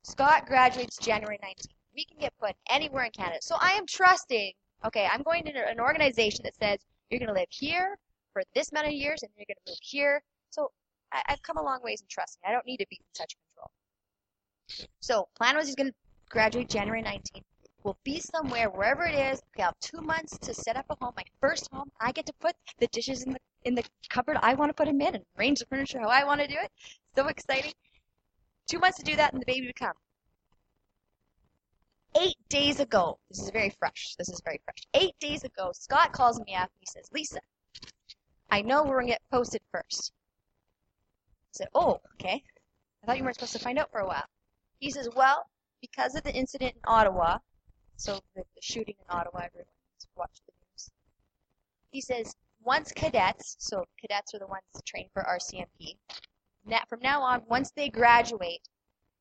Scott 0.03 0.45
graduates 0.45 0.97
January 0.97 1.37
19th. 1.43 1.67
We 1.93 2.05
can 2.05 2.19
get 2.19 2.31
put 2.39 2.55
anywhere 2.69 3.03
in 3.03 3.11
Canada. 3.11 3.39
So 3.41 3.57
I 3.59 3.71
am 3.71 3.85
trusting. 3.85 4.53
Okay, 4.85 5.05
I'm 5.11 5.23
going 5.23 5.43
to 5.43 5.51
an 5.51 5.81
organization 5.81 6.43
that 6.45 6.55
says 6.55 6.79
you're 7.09 7.19
going 7.19 7.27
to 7.27 7.37
live 7.37 7.49
here 7.49 7.97
for 8.31 8.43
this 8.55 8.71
amount 8.71 8.87
of 8.87 8.93
years, 8.93 9.23
and 9.23 9.31
you're 9.35 9.45
going 9.45 9.57
to 9.65 9.71
move 9.71 9.79
here. 9.81 10.23
So 10.49 10.71
I, 11.11 11.21
have 11.25 11.43
come 11.43 11.57
a 11.57 11.61
long 11.61 11.79
ways 11.83 11.99
in 11.99 12.07
trusting. 12.09 12.41
I 12.47 12.53
don't 12.53 12.65
need 12.65 12.77
to 12.77 12.87
be 12.89 12.95
in 12.95 13.05
such 13.13 13.35
control. 13.43 14.87
So 15.01 15.27
plan 15.35 15.57
was 15.57 15.67
he's 15.67 15.75
going 15.75 15.89
to 15.89 15.95
graduate 16.29 16.69
January 16.69 17.03
19th. 17.03 17.43
We'll 17.83 17.97
be 18.05 18.21
somewhere 18.21 18.69
wherever 18.69 19.03
it 19.03 19.15
is. 19.15 19.41
Okay, 19.53 19.63
I'll 19.63 19.67
have 19.67 19.79
two 19.81 19.99
months 19.99 20.37
to 20.39 20.53
set 20.53 20.77
up 20.77 20.85
a 20.89 20.95
home, 21.03 21.13
my 21.17 21.23
first 21.41 21.69
home. 21.73 21.91
I 21.99 22.13
get 22.13 22.25
to 22.27 22.33
put 22.39 22.55
the 22.79 22.87
dishes 22.87 23.23
in 23.23 23.33
the 23.33 23.39
in 23.67 23.75
the 23.75 23.83
cupboard 24.09 24.37
I 24.41 24.53
want 24.53 24.69
to 24.69 24.73
put 24.73 24.87
him 24.87 25.01
in 25.01 25.15
and 25.15 25.25
arrange 25.37 25.59
the 25.59 25.65
furniture 25.65 25.99
how 25.99 26.07
I 26.07 26.23
want 26.23 26.39
to 26.41 26.47
do 26.47 26.55
it. 26.55 26.71
So 27.15 27.27
exciting. 27.27 27.73
Two 28.67 28.79
months 28.79 28.97
to 28.97 29.03
do 29.03 29.15
that, 29.15 29.33
and 29.33 29.41
the 29.41 29.45
baby 29.45 29.67
would 29.67 29.75
come. 29.75 29.93
Eight 32.19 32.37
days 32.49 32.79
ago, 32.79 33.19
this 33.29 33.39
is 33.39 33.49
very 33.51 33.69
fresh. 33.77 34.15
This 34.17 34.29
is 34.29 34.41
very 34.43 34.59
fresh. 34.63 34.77
Eight 34.93 35.13
days 35.19 35.43
ago, 35.43 35.71
Scott 35.73 36.13
calls 36.13 36.39
me 36.39 36.55
up 36.55 36.63
and 36.63 36.79
he 36.79 36.85
says, 36.85 37.09
Lisa, 37.13 37.39
I 38.49 38.61
know 38.61 38.83
we're 38.83 38.95
going 38.95 39.07
to 39.07 39.13
get 39.13 39.21
posted 39.31 39.61
first. 39.71 40.13
I 41.49 41.51
said, 41.51 41.67
Oh, 41.75 41.99
okay. 42.15 42.41
I 43.03 43.05
thought 43.05 43.17
you 43.17 43.23
weren't 43.23 43.35
supposed 43.35 43.53
to 43.53 43.59
find 43.59 43.77
out 43.77 43.91
for 43.91 43.99
a 43.99 44.07
while. 44.07 44.25
He 44.79 44.89
says, 44.89 45.09
Well, 45.15 45.45
because 45.81 46.15
of 46.15 46.23
the 46.23 46.33
incident 46.33 46.73
in 46.75 46.81
Ottawa, 46.85 47.37
so 47.97 48.19
the, 48.35 48.43
the 48.55 48.61
shooting 48.61 48.95
in 48.97 49.05
Ottawa, 49.09 49.41
everyone's 49.45 50.07
watched 50.15 50.41
the 50.45 50.53
news. 50.53 50.89
He 51.91 52.01
says, 52.01 52.35
once 52.67 52.91
cadets, 52.91 53.55
so 53.59 53.85
cadets 53.97 54.33
are 54.33 54.39
the 54.39 54.47
ones 54.47 54.61
trained 54.85 55.09
for 55.13 55.23
RCMP, 55.23 55.95
from 56.89 56.99
now 57.01 57.21
on, 57.21 57.41
once 57.47 57.71
they 57.71 57.87
graduate, 57.87 58.59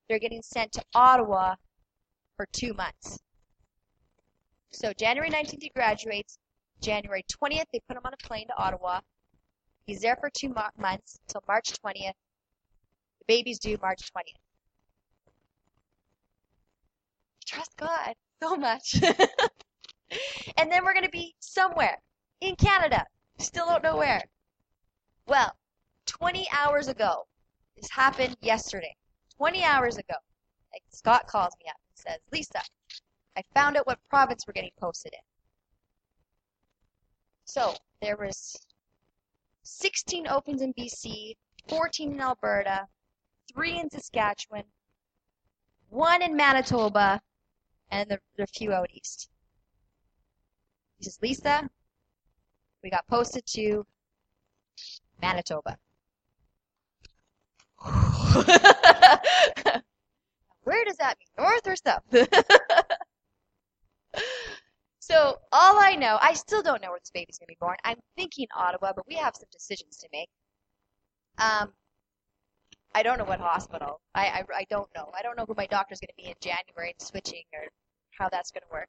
they're 0.09 0.18
getting 0.18 0.42
sent 0.42 0.72
to 0.72 0.82
Ottawa 0.96 1.54
for 2.37 2.46
two 2.52 2.74
months. 2.74 3.20
So 4.72 4.92
January 4.92 5.30
19th 5.30 5.62
he 5.62 5.70
graduates. 5.74 6.38
January 6.80 7.24
20th 7.42 7.64
they 7.72 7.80
put 7.88 7.96
him 7.96 8.02
on 8.04 8.12
a 8.12 8.26
plane 8.26 8.48
to 8.48 8.56
Ottawa. 8.59 9.00
He's 9.87 10.00
there 10.00 10.16
for 10.16 10.28
two 10.28 10.48
months 10.48 11.18
until 11.28 11.44
March 11.46 11.72
20th. 11.85 12.12
The 13.20 13.24
baby's 13.28 13.61
due 13.61 13.78
March 13.80 14.00
20th. 14.12 14.40
Trust 17.46 17.76
God 17.76 18.14
so 18.42 18.56
much. 18.56 18.96
and 20.56 20.70
then 20.70 20.85
we're 20.85 20.94
going 20.94 21.04
to 21.04 21.11
be 21.11 21.35
somewhere 21.38 21.96
in 22.40 22.56
Canada. 22.56 23.04
Still 23.38 23.66
don't 23.66 23.83
know 23.83 23.96
where. 23.96 24.22
Well, 25.27 25.57
20 26.07 26.49
hours 26.53 26.88
ago, 26.88 27.27
this 27.77 27.90
happened 27.90 28.37
yesterday. 28.40 28.94
20 29.37 29.64
hours 29.64 29.99
ago, 29.99 30.14
like 30.72 30.83
Scott 30.90 31.27
calls 31.27 31.55
me 31.62 31.68
up 31.68 31.77
and 31.88 31.99
says, 31.99 32.18
Lisa, 32.33 32.61
I 33.37 33.42
found 33.55 33.77
out 33.77 33.87
what 33.87 33.99
province 34.09 34.44
we're 34.46 34.55
getting 34.55 34.70
posted 34.81 35.12
in. 35.12 35.20
So 37.44 37.75
there 38.01 38.16
was 38.16 38.57
16 39.64 40.27
opens 40.29 40.62
in 40.62 40.72
BC, 40.75 41.35
14 41.68 42.12
in 42.12 42.20
Alberta, 42.20 42.87
three 43.53 43.79
in 43.79 43.90
Saskatchewan, 43.90 44.64
one 45.90 46.22
in 46.22 46.37
Manitoba, 46.37 47.20
and 47.90 48.18
a 48.38 48.46
few 48.46 48.72
out 48.72 48.90
east. 48.92 49.29
He 50.99 51.05
says, 51.05 51.18
Lisa, 51.20 51.68
we 52.87 52.90
got 52.90 53.07
posted 53.09 53.44
to 53.44 53.85
Manitoba. 55.20 55.77
Where 60.62 60.85
does 60.85 60.96
that 60.99 61.16
mean? 61.18 61.27
North 61.37 61.66
or 61.66 61.75
south? 61.75 62.05
so 65.01 65.40
all 65.51 65.81
I 65.81 65.96
know, 65.96 66.16
I 66.22 66.35
still 66.35 66.62
don't 66.62 66.81
know 66.81 66.90
where 66.90 67.01
this 67.01 67.11
baby's 67.11 67.38
gonna 67.38 67.49
be 67.49 67.57
born. 67.61 67.77
I'm 67.83 67.99
thinking 68.16 68.46
Ottawa, 68.57 68.92
but 68.94 69.05
we 69.09 69.16
have 69.16 69.35
some 69.35 69.49
decisions 69.51 69.96
to 69.96 70.07
make. 70.12 70.29
Um, 71.38 71.72
I 72.94 73.03
don't 73.03 73.18
know 73.18 73.25
what 73.25 73.40
hospital. 73.40 74.01
I, 74.14 74.27
I, 74.27 74.44
I 74.59 74.64
don't 74.70 74.88
know. 74.94 75.11
I 75.18 75.22
don't 75.22 75.37
know 75.37 75.44
who 75.44 75.55
my 75.57 75.66
doctor's 75.66 75.99
gonna 75.99 76.12
be 76.16 76.29
in 76.29 76.37
January 76.40 76.94
and 76.96 77.03
switching 77.05 77.42
or 77.53 77.66
how 78.16 78.29
that's 78.29 78.53
gonna 78.53 78.66
work. 78.70 78.88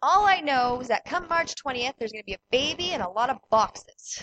All 0.00 0.26
I 0.26 0.40
know 0.40 0.80
is 0.80 0.88
that 0.88 1.04
come 1.04 1.26
March 1.28 1.54
20th, 1.56 1.94
there's 1.98 2.12
going 2.12 2.22
to 2.22 2.26
be 2.26 2.34
a 2.34 2.50
baby 2.50 2.90
and 2.92 3.02
a 3.02 3.08
lot 3.08 3.30
of 3.30 3.38
boxes. 3.50 4.22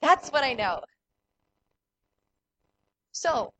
That's 0.00 0.30
what 0.30 0.44
I 0.44 0.54
know. 0.54 0.80
So, 3.12 3.52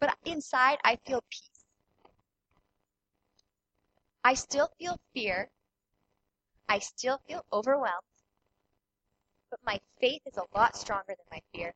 but 0.00 0.16
inside, 0.24 0.78
I 0.84 0.96
feel 1.04 1.22
peace. 1.28 1.64
I 4.24 4.34
still 4.34 4.68
feel 4.78 4.98
fear. 5.12 5.50
I 6.68 6.78
still 6.78 7.20
feel 7.28 7.44
overwhelmed. 7.52 8.02
But 9.50 9.60
my 9.64 9.80
faith 10.00 10.22
is 10.26 10.36
a 10.36 10.58
lot 10.58 10.76
stronger 10.76 11.08
than 11.08 11.26
my 11.30 11.40
fear. 11.52 11.74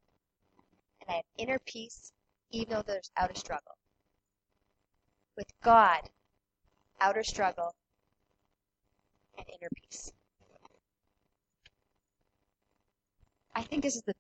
And 1.01 1.11
I 1.11 1.13
have 1.17 1.25
inner 1.37 1.59
peace, 1.67 2.13
even 2.51 2.75
though 2.75 2.83
there's 2.83 3.11
outer 3.17 3.35
struggle. 3.35 3.77
With 5.37 5.49
God, 5.63 6.11
outer 7.01 7.23
struggle, 7.25 7.75
and 9.39 9.47
inner 9.49 9.69
peace. 9.75 10.13
I 13.55 13.63
think 13.63 13.83
this 13.83 13.97
is 13.97 14.03
the 14.03 14.15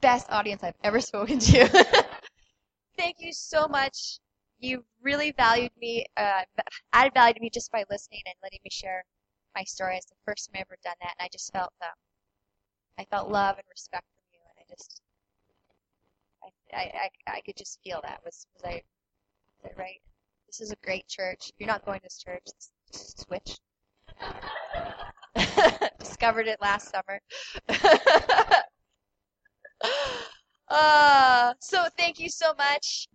best 0.00 0.30
audience 0.30 0.62
I've 0.62 0.74
ever 0.84 1.00
spoken 1.10 1.38
to. 1.38 1.68
Thank 2.98 3.16
you 3.20 3.32
so 3.32 3.68
much. 3.68 4.18
You 4.60 4.84
really 5.02 5.32
valued 5.32 5.72
me, 5.80 6.04
uh, 6.16 6.42
added 6.92 7.14
value 7.14 7.34
to 7.34 7.40
me 7.40 7.50
just 7.50 7.70
by 7.72 7.84
listening 7.90 8.22
and 8.26 8.34
letting 8.42 8.60
me 8.64 8.70
share 8.72 9.04
my 9.54 9.64
story. 9.64 9.96
It's 9.96 10.06
the 10.06 10.16
first 10.26 10.48
time 10.48 10.60
I've 10.60 10.66
ever 10.68 10.76
done 10.84 10.96
that, 11.00 11.14
and 11.18 11.24
I 11.26 11.28
just 11.32 11.52
felt 11.52 11.72
um, 11.82 11.94
I 12.98 13.04
felt 13.06 13.30
love 13.30 13.56
and 13.56 13.64
respect 13.70 14.04
from 14.14 14.24
you, 14.32 14.40
and 14.44 14.58
I 14.58 14.64
just, 14.68 15.00
I, 16.42 16.76
I, 16.76 17.10
I, 17.26 17.36
I 17.38 17.40
could 17.42 17.56
just 17.56 17.80
feel 17.82 18.00
that. 18.02 18.20
Was 18.24 18.46
was 18.54 18.64
I, 18.64 18.82
was 19.62 19.72
I 19.76 19.80
right? 19.80 20.00
This 20.48 20.60
is 20.62 20.72
a 20.72 20.76
great 20.82 21.06
church. 21.06 21.50
If 21.50 21.54
you're 21.58 21.66
not 21.66 21.84
going 21.84 22.00
to 22.00 22.04
this 22.04 22.18
church, 22.18 22.42
switch. 22.90 23.58
Discovered 25.98 26.48
it 26.48 26.58
last 26.62 26.90
summer. 26.90 27.20
uh, 30.68 31.52
so 31.60 31.86
thank 31.98 32.18
you 32.18 32.30
so 32.30 32.54
much. 32.56 33.08